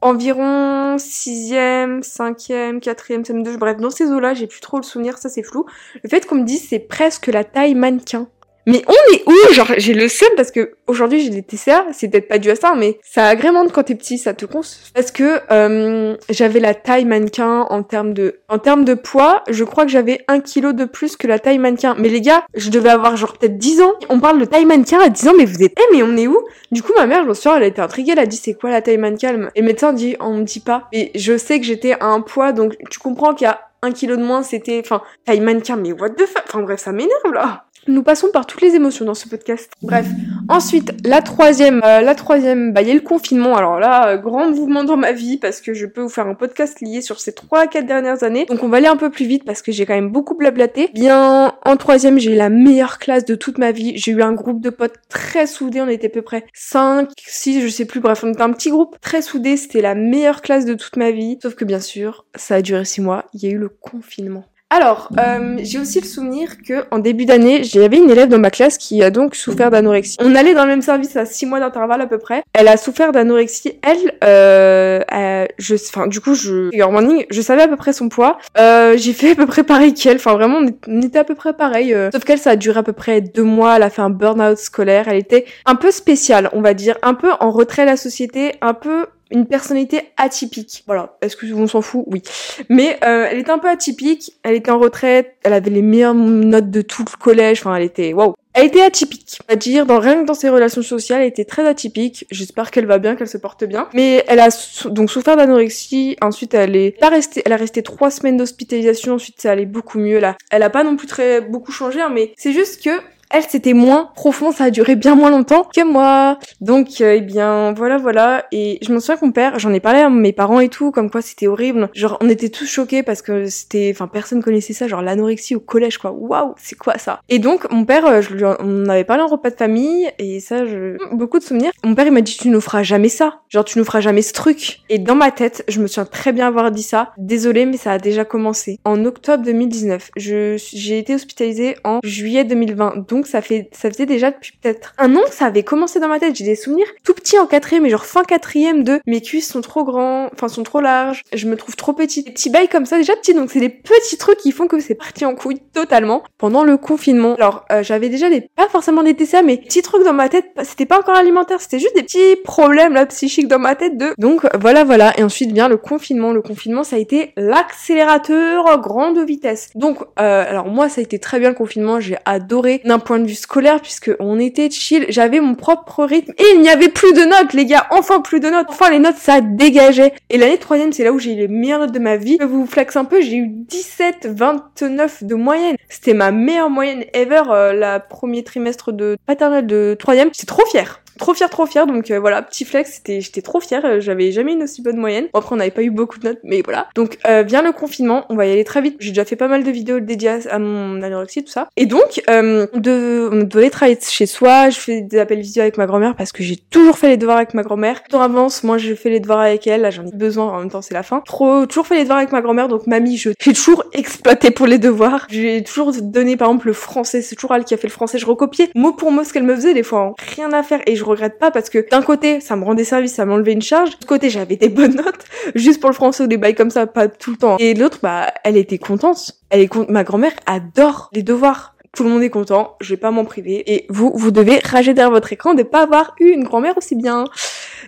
[0.00, 3.56] environ sixième, cinquième, quatrième, cinquième, deux.
[3.56, 5.66] Bref dans ces eaux là j'ai plus trop le souvenir, ça c'est flou.
[6.02, 8.28] Le fait qu'on me dise c'est presque la taille mannequin.
[8.70, 12.08] Mais on est où Genre, j'ai le seum parce que aujourd'hui j'ai des TCA, c'est
[12.08, 14.60] peut-être pas dû à ça, mais ça agrémente quand t'es petit, ça te cons.
[14.94, 19.64] Parce que euh, j'avais la taille mannequin en termes de, en termes de poids, je
[19.64, 21.96] crois que j'avais un kilo de plus que la taille mannequin.
[21.98, 23.92] Mais les gars, je devais avoir genre peut-être 10 ans.
[24.08, 26.28] On parle de taille mannequin à 10 ans, mais vous êtes, eh mais on est
[26.28, 26.38] où?
[26.70, 28.54] Du coup, ma mère, je me souviens, elle a été intriguée, elle a dit c'est
[28.54, 29.48] quoi la taille mannequin?
[29.56, 30.86] Et le médecin dit, on me dit pas.
[30.92, 33.92] Et je sais que j'étais à un poids, donc tu comprends qu'il y a un
[33.92, 36.44] kilo de moins, c'était, enfin, taille mannequin, mais what the fuck?
[36.48, 39.70] Enfin bref, ça m'énerve là nous passons par toutes les émotions dans ce podcast.
[39.82, 40.06] Bref.
[40.48, 43.56] Ensuite, la troisième, euh, la troisième, bah, il y a le confinement.
[43.56, 46.34] Alors là, euh, grand mouvement dans ma vie parce que je peux vous faire un
[46.34, 48.44] podcast lié sur ces trois, quatre dernières années.
[48.46, 50.90] Donc on va aller un peu plus vite parce que j'ai quand même beaucoup blablaté.
[50.94, 53.92] Bien, en troisième, j'ai eu la meilleure classe de toute ma vie.
[53.96, 55.80] J'ai eu un groupe de potes très soudés.
[55.80, 58.00] On était à peu près 5, 6, je sais plus.
[58.00, 59.56] Bref, on était un petit groupe très soudé.
[59.56, 61.38] C'était la meilleure classe de toute ma vie.
[61.42, 63.24] Sauf que bien sûr, ça a duré six mois.
[63.34, 64.44] Il y a eu le confinement.
[64.72, 68.52] Alors, euh, j'ai aussi le souvenir que en début d'année, j'avais une élève dans ma
[68.52, 70.16] classe qui a donc souffert d'anorexie.
[70.20, 72.44] On allait dans le même service à six mois d'intervalle à peu près.
[72.52, 73.80] Elle a souffert d'anorexie.
[73.82, 78.08] Elle, euh, euh, je, enfin, du coup, je, morning, je savais à peu près son
[78.08, 78.38] poids.
[78.58, 80.18] Euh, j'ai fait à peu près pareil qu'elle.
[80.18, 81.92] Enfin, vraiment, on était à peu près pareil.
[81.92, 82.10] Euh.
[82.12, 83.74] sauf qu'elle, ça a duré à peu près deux mois.
[83.74, 85.08] Elle a fait un burn-out scolaire.
[85.08, 88.52] Elle était un peu spéciale, on va dire, un peu en retrait de la société,
[88.60, 90.84] un peu une personnalité atypique.
[90.86, 91.16] Voilà.
[91.20, 92.04] Est-ce que on s'en fout?
[92.06, 92.22] Oui.
[92.68, 94.32] Mais euh, elle était un peu atypique.
[94.42, 95.34] Elle était en retraite.
[95.42, 97.60] Elle avait les meilleures notes de tout le collège.
[97.60, 98.34] Enfin, elle était waouh.
[98.52, 101.64] Elle était atypique, à dire, dans rien que dans ses relations sociales, elle était très
[101.68, 102.26] atypique.
[102.32, 103.88] J'espère qu'elle va bien, qu'elle se porte bien.
[103.94, 104.48] Mais elle a
[104.86, 106.16] donc souffert d'anorexie.
[106.20, 109.14] Ensuite, elle est pas restée, elle a resté trois semaines d'hospitalisation.
[109.14, 110.36] Ensuite, ça allait beaucoup mieux là.
[110.50, 112.90] Elle a pas non plus très beaucoup changé, hein, mais c'est juste que
[113.30, 116.38] elle, c'était moins profond, ça a duré bien moins longtemps que moi.
[116.60, 118.46] Donc, euh, eh bien, voilà, voilà.
[118.52, 120.90] Et je me souviens que mon père, j'en ai parlé à mes parents et tout,
[120.90, 121.88] comme quoi c'était horrible.
[121.94, 125.60] Genre, on était tous choqués parce que c'était, enfin, personne connaissait ça, genre l'anorexie au
[125.60, 126.10] collège, quoi.
[126.10, 127.20] Waouh, c'est quoi ça?
[127.28, 130.40] Et donc, mon père, euh, je lui, on avait parlé en repas de famille, et
[130.40, 131.70] ça, je, beaucoup de souvenirs.
[131.84, 133.40] Mon père, il m'a dit, tu nous feras jamais ça.
[133.48, 134.80] Genre, tu nous feras jamais ce truc.
[134.88, 137.12] Et dans ma tête, je me souviens très bien avoir dit ça.
[137.16, 138.80] Désolée, mais ça a déjà commencé.
[138.84, 143.08] En octobre 2019, je, j'ai été hospitalisée en juillet 2020.
[143.08, 146.00] Donc, donc ça fait, ça faisait déjà depuis peut-être un an que ça avait commencé
[146.00, 146.34] dans ma tête.
[146.34, 149.60] J'ai des souvenirs tout petits en quatrième, mais genre fin quatrième de mes cuisses sont
[149.60, 152.24] trop grands, enfin sont trop larges, je me trouve trop petite.
[152.24, 154.80] Des petits bails comme ça, déjà petits, donc c'est des petits trucs qui font que
[154.80, 157.34] c'est parti en couille totalement pendant le confinement.
[157.34, 160.46] Alors euh, j'avais déjà des, pas forcément des TCA, mais petits trucs dans ma tête,
[160.62, 164.14] c'était pas encore alimentaire, c'était juste des petits problèmes là psychiques dans ma tête de.
[164.16, 165.12] Donc voilà voilà.
[165.18, 166.32] Et ensuite vient le confinement.
[166.32, 169.68] Le confinement ça a été l'accélérateur grande vitesse.
[169.74, 173.18] Donc euh, alors moi ça a été très bien le confinement, j'ai adoré n'importe point
[173.18, 176.90] de vue scolaire puisque on était chill, j'avais mon propre rythme et il n'y avait
[176.90, 180.12] plus de notes les gars, enfin plus de notes, enfin les notes ça dégageait.
[180.28, 182.38] Et l'année troisième c'est là où j'ai eu les meilleures notes de ma vie.
[182.40, 185.74] Je vous flex un peu, j'ai eu 17, 29 de moyenne.
[185.88, 190.28] C'était ma meilleure moyenne ever euh, la premier trimestre de paternelle de troisième.
[190.32, 191.86] J'étais trop fière trop fière, trop fière.
[191.86, 193.84] Donc euh, voilà, petit flex, j'étais trop fière.
[193.84, 195.28] Euh, j'avais jamais une aussi bonne moyenne.
[195.32, 196.88] Bon, après, on n'avait pas eu beaucoup de notes, mais voilà.
[196.96, 198.96] Donc euh, vient le confinement, on va y aller très vite.
[198.98, 201.68] J'ai déjà fait pas mal de vidéos dédiées à mon anorexie, tout ça.
[201.76, 204.70] Et donc, euh, de, on devait travailler chez soi.
[204.70, 207.36] Je fais des appels vidéo avec ma grand-mère parce que j'ai toujours fait les devoirs
[207.36, 208.02] avec ma grand-mère.
[208.04, 209.82] Temps avance, moi je fais les devoirs avec elle.
[209.82, 210.46] Là, j'en ai besoin.
[210.46, 211.20] En même temps, c'est la fin.
[211.20, 212.68] Trop, toujours fait les devoirs avec ma grand-mère.
[212.68, 215.26] Donc mamie, je j'ai toujours exploité pour les devoirs.
[215.30, 217.22] J'ai toujours donné, par exemple, le français.
[217.22, 218.18] C'est toujours elle qui a fait le français.
[218.18, 220.00] Je recopiais mot pour mot ce qu'elle me faisait des fois.
[220.00, 220.14] Hein.
[220.36, 223.14] Rien à faire et je regrette pas parce que d'un côté, ça me rendait service,
[223.14, 223.90] ça m'enlevait une charge.
[223.90, 226.70] De l'autre côté, j'avais des bonnes notes, juste pour le français ou des bails comme
[226.70, 227.56] ça, pas tout le temps.
[227.58, 229.32] Et l'autre, bah, elle était contente.
[229.50, 229.86] Elle est con...
[229.88, 233.72] Ma grand-mère adore les devoirs tout le monde est content, je vais pas m'en priver.
[233.72, 236.94] Et vous, vous devez rager derrière votre écran de pas avoir eu une grand-mère aussi
[236.94, 237.24] bien.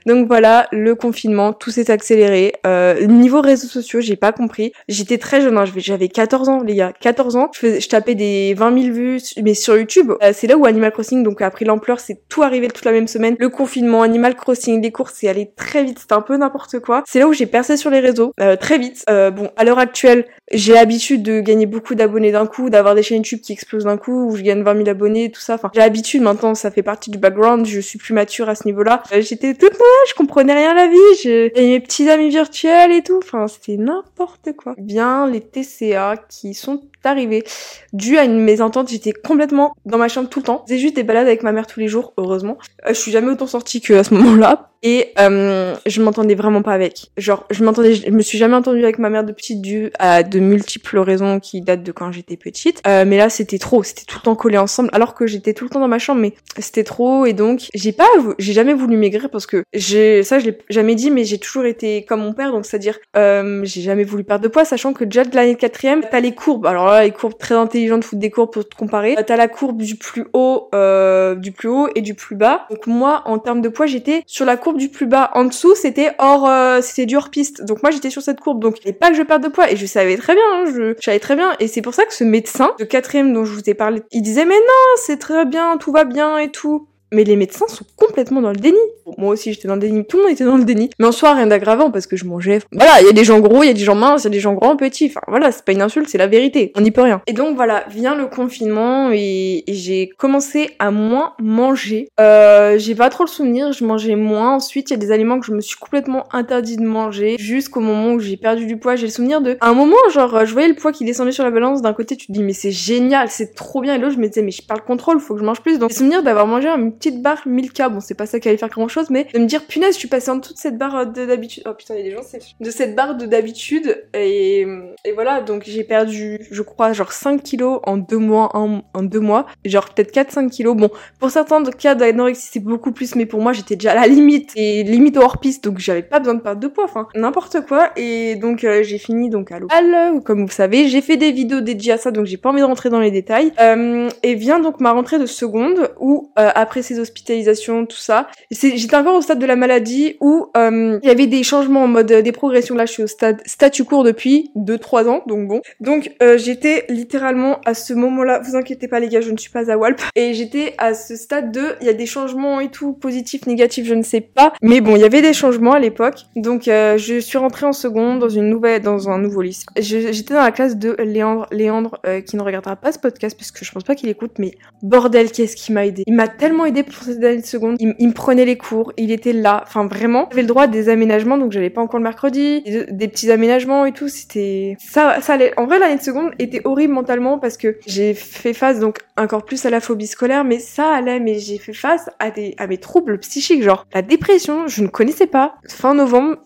[0.06, 2.52] Donc voilà, le confinement, tout s'est accéléré.
[2.66, 4.72] Euh, niveau réseaux sociaux, j'ai pas compris.
[4.88, 7.50] J'étais très jeune, hein, j'avais 14 ans, les gars, 14 ans.
[7.52, 10.92] Je, je tapais des 20 000 vues, mais sur YouTube, euh, c'est là où Animal
[10.92, 12.00] Crossing donc a pris l'ampleur.
[12.00, 13.36] C'est tout arrivé toute la même semaine.
[13.38, 15.98] Le confinement, Animal Crossing, les courses, c'est allé très vite.
[15.98, 17.02] C'était un peu n'importe quoi.
[17.06, 19.04] C'est là où j'ai percé sur les réseaux, euh, très vite.
[19.10, 23.02] Euh, bon, à l'heure actuelle, j'ai l'habitude de gagner beaucoup d'abonnés d'un coup, d'avoir des
[23.02, 25.54] chaînes YouTube qui explosent d'un coup, où je gagne 20 000 abonnés, tout ça.
[25.54, 27.66] Enfin, j'ai l'habitude maintenant, ça fait partie du background.
[27.66, 29.02] Je suis plus mature à ce niveau-là.
[29.12, 33.02] Euh, j'étais toute je comprenais rien à la vie, j'ai mes petits amis virtuels et
[33.02, 34.74] tout, enfin c'était n'importe quoi.
[34.78, 37.44] Bien les TCA qui sont arrivés
[37.92, 40.64] dû à une mésentente, j'étais complètement dans ma chambre tout le temps.
[40.68, 42.58] J'ai juste des balades avec ma mère tous les jours, heureusement.
[42.86, 44.71] Euh, je suis jamais autant sortie que à ce moment-là.
[44.82, 47.10] Et euh, je m'entendais vraiment pas avec.
[47.16, 50.22] Genre, je m'entendais, je me suis jamais entendue avec ma mère de petite dû à
[50.22, 52.82] de multiples raisons qui datent de quand j'étais petite.
[52.86, 53.82] Euh, mais là, c'était trop.
[53.82, 56.20] C'était tout le temps collé ensemble, alors que j'étais tout le temps dans ma chambre.
[56.20, 57.26] Mais c'était trop.
[57.26, 60.94] Et donc, j'ai pas, j'ai jamais voulu maigrir parce que j'ai, ça, je l'ai jamais
[60.94, 62.50] dit, mais j'ai toujours été comme mon père.
[62.50, 65.60] Donc, c'est-à-dire, euh, j'ai jamais voulu perdre de poids, sachant que déjà de l'année de
[65.60, 66.66] quatrième, t'as les courbes.
[66.66, 69.14] Alors là, les courbes très intelligentes, foutent des courbes pour te comparer.
[69.26, 72.66] T'as la courbe du plus haut, euh, du plus haut et du plus bas.
[72.70, 75.30] Donc moi, en termes de poids, j'étais sur la courbe du plus bas.
[75.34, 77.64] En dessous, c'était hors, euh, c'était du hors piste.
[77.64, 78.60] Donc moi, j'étais sur cette courbe.
[78.60, 79.70] Donc, il pas que je perde de poids.
[79.70, 81.52] Et je savais très bien, hein, je, savais très bien.
[81.60, 84.22] Et c'est pour ça que ce médecin de quatrième dont je vous ai parlé, il
[84.22, 87.84] disait, mais non, c'est très bien, tout va bien et tout mais les médecins sont
[87.96, 88.78] complètement dans le déni.
[89.18, 90.04] moi aussi, j'étais dans le déni.
[90.04, 90.90] Tout le monde était dans le déni.
[90.98, 92.60] Mais en soi, rien d'aggravant parce que je mangeais.
[92.72, 94.26] Voilà, il y a des gens gros, il y a des gens minces, il y
[94.28, 95.06] a des gens grands, petits.
[95.06, 96.72] Enfin, voilà, c'est pas une insulte, c'est la vérité.
[96.76, 97.20] On n'y peut rien.
[97.26, 102.08] Et donc, voilà, vient le confinement et, j'ai commencé à moins manger.
[102.20, 104.54] Euh, j'ai pas trop le souvenir, je mangeais moins.
[104.56, 107.80] Ensuite, il y a des aliments que je me suis complètement interdit de manger jusqu'au
[107.80, 108.96] moment où j'ai perdu du poids.
[108.96, 111.44] J'ai le souvenir de, à un moment, genre, je voyais le poids qui descendait sur
[111.44, 111.82] la balance.
[111.82, 113.94] D'un côté, tu te dis, mais c'est génial, c'est trop bien.
[113.94, 115.78] Et l'autre, je me disais, mais je parle contrôle, faut que je mange plus.
[115.78, 118.56] Donc, le souvenir d'avoir mangé un petite barre 1000K, bon c'est pas ça qui allait
[118.56, 121.06] faire grand chose, mais de me dire punaise je suis passée en toute cette barre
[121.06, 124.04] de d'habitude, oh putain il y a des gens c'est de cette barre de d'habitude.
[124.14, 124.60] Et,
[125.04, 129.02] et voilà donc j'ai perdu je crois genre 5 kilos en deux mois en, en
[129.02, 133.26] deux mois, genre peut-être 4-5 kilos, bon pour certains cas d'anorexie c'est beaucoup plus mais
[133.26, 134.52] pour moi j'étais déjà à la limite.
[134.54, 137.90] Et limite hors piste donc j'avais pas besoin de perdre de poids, enfin n'importe quoi.
[137.96, 140.20] Et donc euh, j'ai fini donc à l'hôpital.
[140.24, 142.66] Comme vous savez j'ai fait des vidéos dédiées à ça donc j'ai pas envie de
[142.66, 143.52] rentrer dans les détails.
[143.60, 148.28] Euh, et vient donc ma rentrée de seconde où euh, après ces hospitalisations, tout ça.
[148.50, 151.88] J'étais encore au stade de la maladie où euh, il y avait des changements en
[151.88, 152.74] mode euh, des progressions.
[152.74, 155.60] Là, je suis au stade statu court depuis 2-3 ans, donc bon.
[155.80, 159.50] Donc euh, j'étais littéralement à ce moment-là, vous inquiétez pas les gars, je ne suis
[159.50, 162.70] pas à Walp, et j'étais à ce stade de, il y a des changements et
[162.70, 165.78] tout, positifs, négatifs, je ne sais pas, mais bon, il y avait des changements à
[165.78, 169.66] l'époque, donc je suis rentrée en seconde dans une nouvelle, dans un nouveau lycée.
[169.76, 173.72] J'étais dans la classe de Léandre, Léandre qui ne regardera pas ce podcast puisque je
[173.72, 174.52] pense pas qu'il écoute, mais
[174.82, 176.04] bordel, qu'est-ce qui m'a aidé.
[176.06, 177.76] Il m'a tellement aidé pour cette année de seconde.
[177.80, 179.62] Il, me prenait les cours, il était là.
[179.66, 180.28] Enfin, vraiment.
[180.30, 182.62] J'avais le droit à des aménagements, donc j'allais pas encore le mercredi.
[182.90, 184.08] Des, petits aménagements et tout.
[184.08, 185.52] C'était, ça, allait.
[185.56, 189.44] En vrai, l'année de seconde était horrible mentalement parce que j'ai fait face, donc, encore
[189.44, 192.66] plus à la phobie scolaire, mais ça allait, mais j'ai fait face à des, à
[192.66, 195.54] mes troubles psychiques, genre, la dépression, je ne connaissais pas.
[195.68, 196.36] Fin novembre,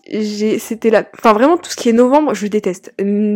[0.59, 2.93] c'était là, enfin, vraiment, tout ce qui est novembre, je déteste.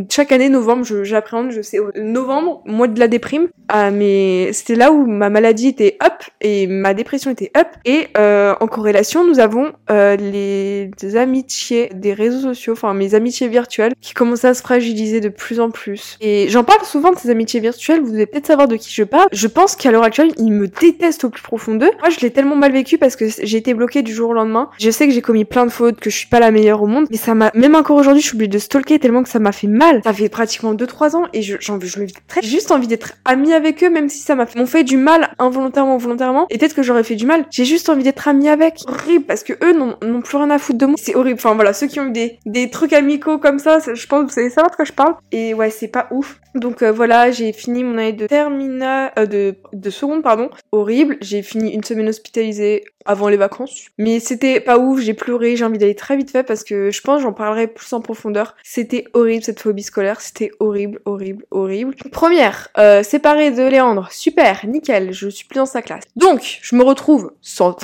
[0.10, 4.92] Chaque année, novembre, j'appréhende, je sais, novembre, mois de la déprime, ah, mais c'était là
[4.92, 7.68] où ma maladie était up et ma dépression était up.
[7.86, 13.48] Et euh, en corrélation, nous avons euh, les amitiés des réseaux sociaux, enfin mes amitiés
[13.48, 16.18] virtuelles, qui commençaient à se fragiliser de plus en plus.
[16.22, 19.04] Et j'en parle souvent de ces amitiés virtuelles, vous devez peut-être savoir de qui je
[19.04, 19.28] parle.
[19.32, 21.92] Je pense qu'à l'heure actuelle, ils me détestent au plus profond d'eux.
[22.00, 24.70] Moi, je l'ai tellement mal vécu parce que j'ai été bloquée du jour au lendemain.
[24.80, 26.88] Je sais que j'ai commis plein de fautes, que je suis pas la meilleure au
[26.88, 29.40] monde, mais ça m'a, même encore aujourd'hui, je suis obligée de stalker tellement que ça
[29.40, 30.02] m'a fait mal.
[30.04, 32.08] Ça fait pratiquement 2-3 ans et je, j'en je me
[32.44, 36.48] juste envie d'être amie avec eux, même si ça m'a fait, du mal involontairement, volontairement.
[36.50, 37.46] Et que j'aurais fait du mal.
[37.52, 38.80] J'ai juste envie d'être amie avec.
[38.88, 40.96] Horrible, parce que eux n'ont plus rien à foutre de moi.
[41.02, 41.40] C'est horrible.
[41.40, 44.34] Enfin voilà, ceux qui ont eu des, trucs amicaux comme ça, je pense que vous
[44.34, 45.16] savez savoir de quoi je parle.
[45.32, 46.40] Et ouais, c'est pas ouf.
[46.56, 50.50] Donc euh, voilà, j'ai fini mon année de terminale, euh, de, de seconde, pardon.
[50.72, 51.18] Horrible.
[51.22, 53.88] J'ai fini une semaine hospitalisée avant les vacances.
[53.98, 57.02] Mais c'était pas ouf, j'ai pleuré, j'ai envie d'aller très vite fait parce que je
[57.02, 58.56] pense j'en parlerai plus en profondeur.
[58.64, 61.96] C'était horrible cette phobie scolaire, c'était horrible, horrible, horrible.
[62.12, 66.04] Première, euh, séparée de Léandre, super, nickel, je suis plus dans sa classe.
[66.16, 67.76] Donc, je me retrouve sans,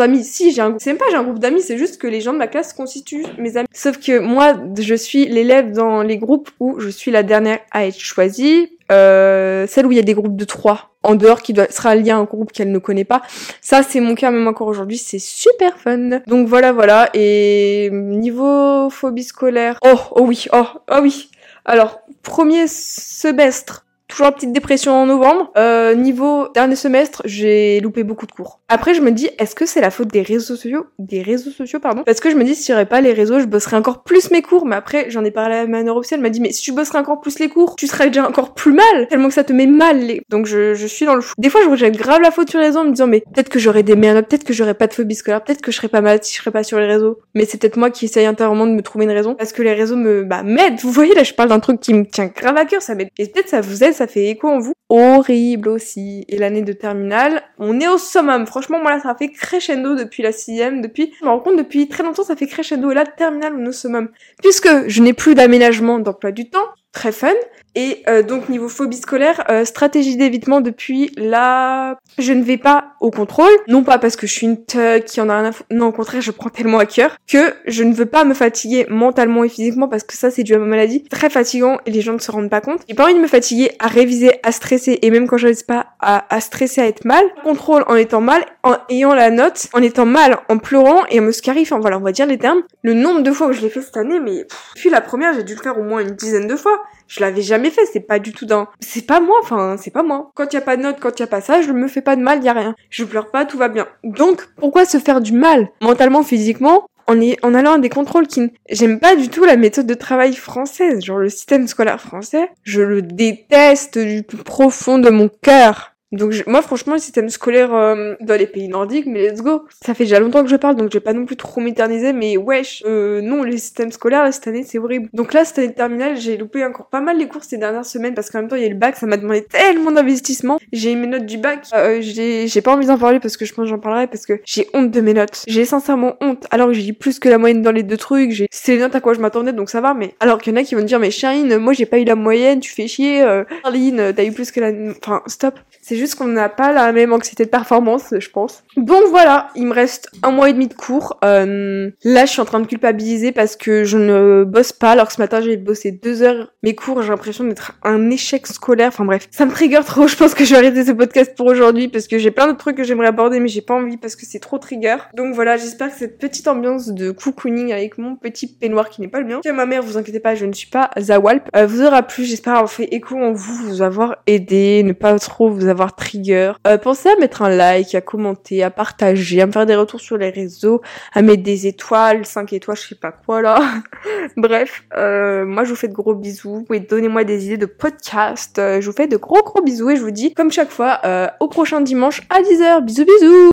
[0.00, 0.24] amis.
[0.24, 2.32] Si, j'ai un c'est même pas j'ai un groupe d'amis, c'est juste que les gens
[2.32, 3.68] de ma classe constituent mes amis.
[3.72, 7.86] Sauf que moi, je suis l'élève dans les groupes où je suis la dernière à
[7.86, 11.52] être choisie euh, celle où il y a des groupes de trois en dehors qui
[11.52, 13.22] doit, sera lié à un groupe qu'elle ne connaît pas.
[13.60, 16.20] Ça, c'est mon cas même encore aujourd'hui, c'est super fun.
[16.26, 17.08] Donc voilà, voilà.
[17.14, 21.30] Et niveau phobie scolaire, oh, oh oui, oh, oh oui.
[21.64, 25.50] Alors, premier semestre, toujours une petite dépression en novembre.
[25.56, 28.60] Euh, niveau dernier semestre, j'ai loupé beaucoup de cours.
[28.68, 31.80] Après, je me dis, est-ce que c'est la faute des réseaux sociaux, des réseaux sociaux,
[31.80, 32.02] pardon?
[32.04, 34.42] Parce que je me dis, si j'aurais pas les réseaux, je bosserais encore plus mes
[34.42, 34.66] cours.
[34.66, 36.98] Mais après, j'en ai parlé à ma neuropsy, elle m'a dit, mais si tu bosserais
[36.98, 39.66] encore plus les cours, tu serais déjà encore plus mal, tellement que ça te met
[39.66, 39.98] mal.
[39.98, 40.22] Les...
[40.28, 41.34] Donc je, je suis dans le fou.
[41.38, 43.48] Des fois, je rejette grave la faute sur les réseaux en me disant, mais peut-être
[43.48, 45.88] que j'aurais des merdes, peut-être que j'aurais pas de phobie scolaire, peut-être que je serais
[45.88, 47.18] pas mal si je serais pas sur les réseaux.
[47.34, 49.72] Mais c'est peut-être moi qui essaye intérieurement de me trouver une raison parce que les
[49.72, 50.80] réseaux me bah, m'aident.
[50.80, 53.08] Vous voyez là, je parle d'un truc qui me tient grave à cœur, ça m'aide.
[53.18, 56.24] Et peut-être ça vous aide, fait écho en vous horrible aussi.
[56.28, 58.46] Et l'année de terminale, on est au summum.
[58.46, 60.82] Franchement, moi là, ça fait crescendo depuis la sixième.
[60.82, 62.90] Depuis, je me rends compte, depuis très longtemps, ça fait crescendo.
[62.90, 64.10] Et là, terminale, on est au summum.
[64.42, 67.32] Puisque je n'ai plus d'aménagement d'emploi du temps, très fun.
[67.74, 72.92] Et euh, donc niveau phobie scolaire, euh, stratégie d'évitement depuis là, je ne vais pas
[73.00, 74.58] au contrôle, non pas parce que je suis une
[75.06, 77.94] qui en a un non au contraire je prends tellement à cœur que je ne
[77.94, 81.02] veux pas me fatiguer mentalement et physiquement parce que ça c'est dû à ma maladie,
[81.04, 82.82] très fatigant et les gens ne se rendent pas compte.
[82.88, 85.62] J'ai pas envie de me fatiguer à réviser, à stresser et même quand je révise
[85.62, 89.68] pas à, à stresser, à être mal, contrôle en étant mal, en ayant la note,
[89.72, 92.62] en étant mal, en pleurant et en me scarifant, voilà on va dire les termes.
[92.82, 95.42] Le nombre de fois où je l'ai fait cette année, mais puis la première j'ai
[95.42, 96.81] dû le faire au moins une dizaine de fois.
[97.08, 98.68] Je l'avais jamais fait, c'est pas du tout dans...
[98.80, 100.30] C'est pas moi, enfin, c'est pas moi.
[100.34, 102.16] Quand y a pas de notes, quand y a pas ça, je me fais pas
[102.16, 102.74] de mal, y a rien.
[102.90, 103.86] Je pleure pas, tout va bien.
[104.02, 108.50] Donc, pourquoi se faire du mal, mentalement, physiquement, en, en allant à des contrôles qui...
[108.70, 112.50] J'aime pas du tout la méthode de travail française, genre le système scolaire français.
[112.62, 115.91] Je le déteste du plus profond de mon cœur.
[116.12, 119.64] Donc moi franchement le système scolaire euh, dans les pays nordiques, mais let's go.
[119.84, 122.12] Ça fait déjà longtemps que je parle, donc je vais pas non plus trop m'éterniser,
[122.12, 125.08] mais wesh, euh, non les systèmes scolaires cette année c'est horrible.
[125.12, 127.86] Donc là cette année de terminale j'ai loupé encore pas mal les cours ces dernières
[127.86, 130.58] semaines parce qu'en même temps il y a le bac, ça m'a demandé tellement d'investissement.
[130.72, 133.68] J'ai mes notes du bac, euh, j'ai pas envie d'en parler parce que je pense
[133.68, 135.42] j'en parlerai parce que j'ai honte de mes notes.
[135.46, 136.46] J'ai sincèrement honte.
[136.50, 138.80] Alors que j'ai eu plus que la moyenne dans les deux trucs, j'ai c'est les
[138.80, 140.74] notes à quoi je m'attendais donc ça va, mais alors qu'il y en a qui
[140.74, 143.22] vont me dire mais Charline, moi j'ai pas eu la moyenne, tu fais chier.
[143.22, 145.58] Euh, Charline, t'as eu plus que la, enfin stop.
[146.02, 148.64] Juste qu'on n'a pas la même anxiété de performance, je pense.
[148.76, 151.20] Donc voilà, il me reste un mois et demi de cours.
[151.24, 155.06] Euh, là, je suis en train de culpabiliser parce que je ne bosse pas, alors
[155.06, 157.02] que ce matin, j'ai bossé deux heures mes cours.
[157.02, 158.88] J'ai l'impression d'être un échec scolaire.
[158.88, 160.08] Enfin bref, ça me trigger trop.
[160.08, 162.58] Je pense que je vais arrêter ce podcast pour aujourd'hui parce que j'ai plein d'autres
[162.58, 164.96] trucs que j'aimerais aborder, mais j'ai pas envie parce que c'est trop trigger.
[165.14, 169.08] Donc voilà, j'espère que cette petite ambiance de cocooning avec mon petit peignoir qui n'est
[169.08, 169.40] pas le mien.
[169.44, 171.48] Que ma mère, vous inquiétez pas, je ne suis pas Zawalp.
[171.54, 172.24] Euh, vous aura plu.
[172.24, 176.52] J'espère avoir fait écho en vous, vous avoir aidé, ne pas trop vous avoir trigger.
[176.66, 180.00] Euh, pensez à mettre un like, à commenter, à partager, à me faire des retours
[180.00, 180.80] sur les réseaux,
[181.12, 183.60] à mettre des étoiles, 5 étoiles, je sais pas quoi là.
[184.36, 188.58] Bref, euh, moi je vous fais de gros bisous et donnez-moi des idées de podcast.
[188.58, 191.00] Euh, je vous fais de gros gros bisous et je vous dis comme chaque fois
[191.40, 192.84] au prochain dimanche à 10h.
[192.84, 193.50] Bisous bisous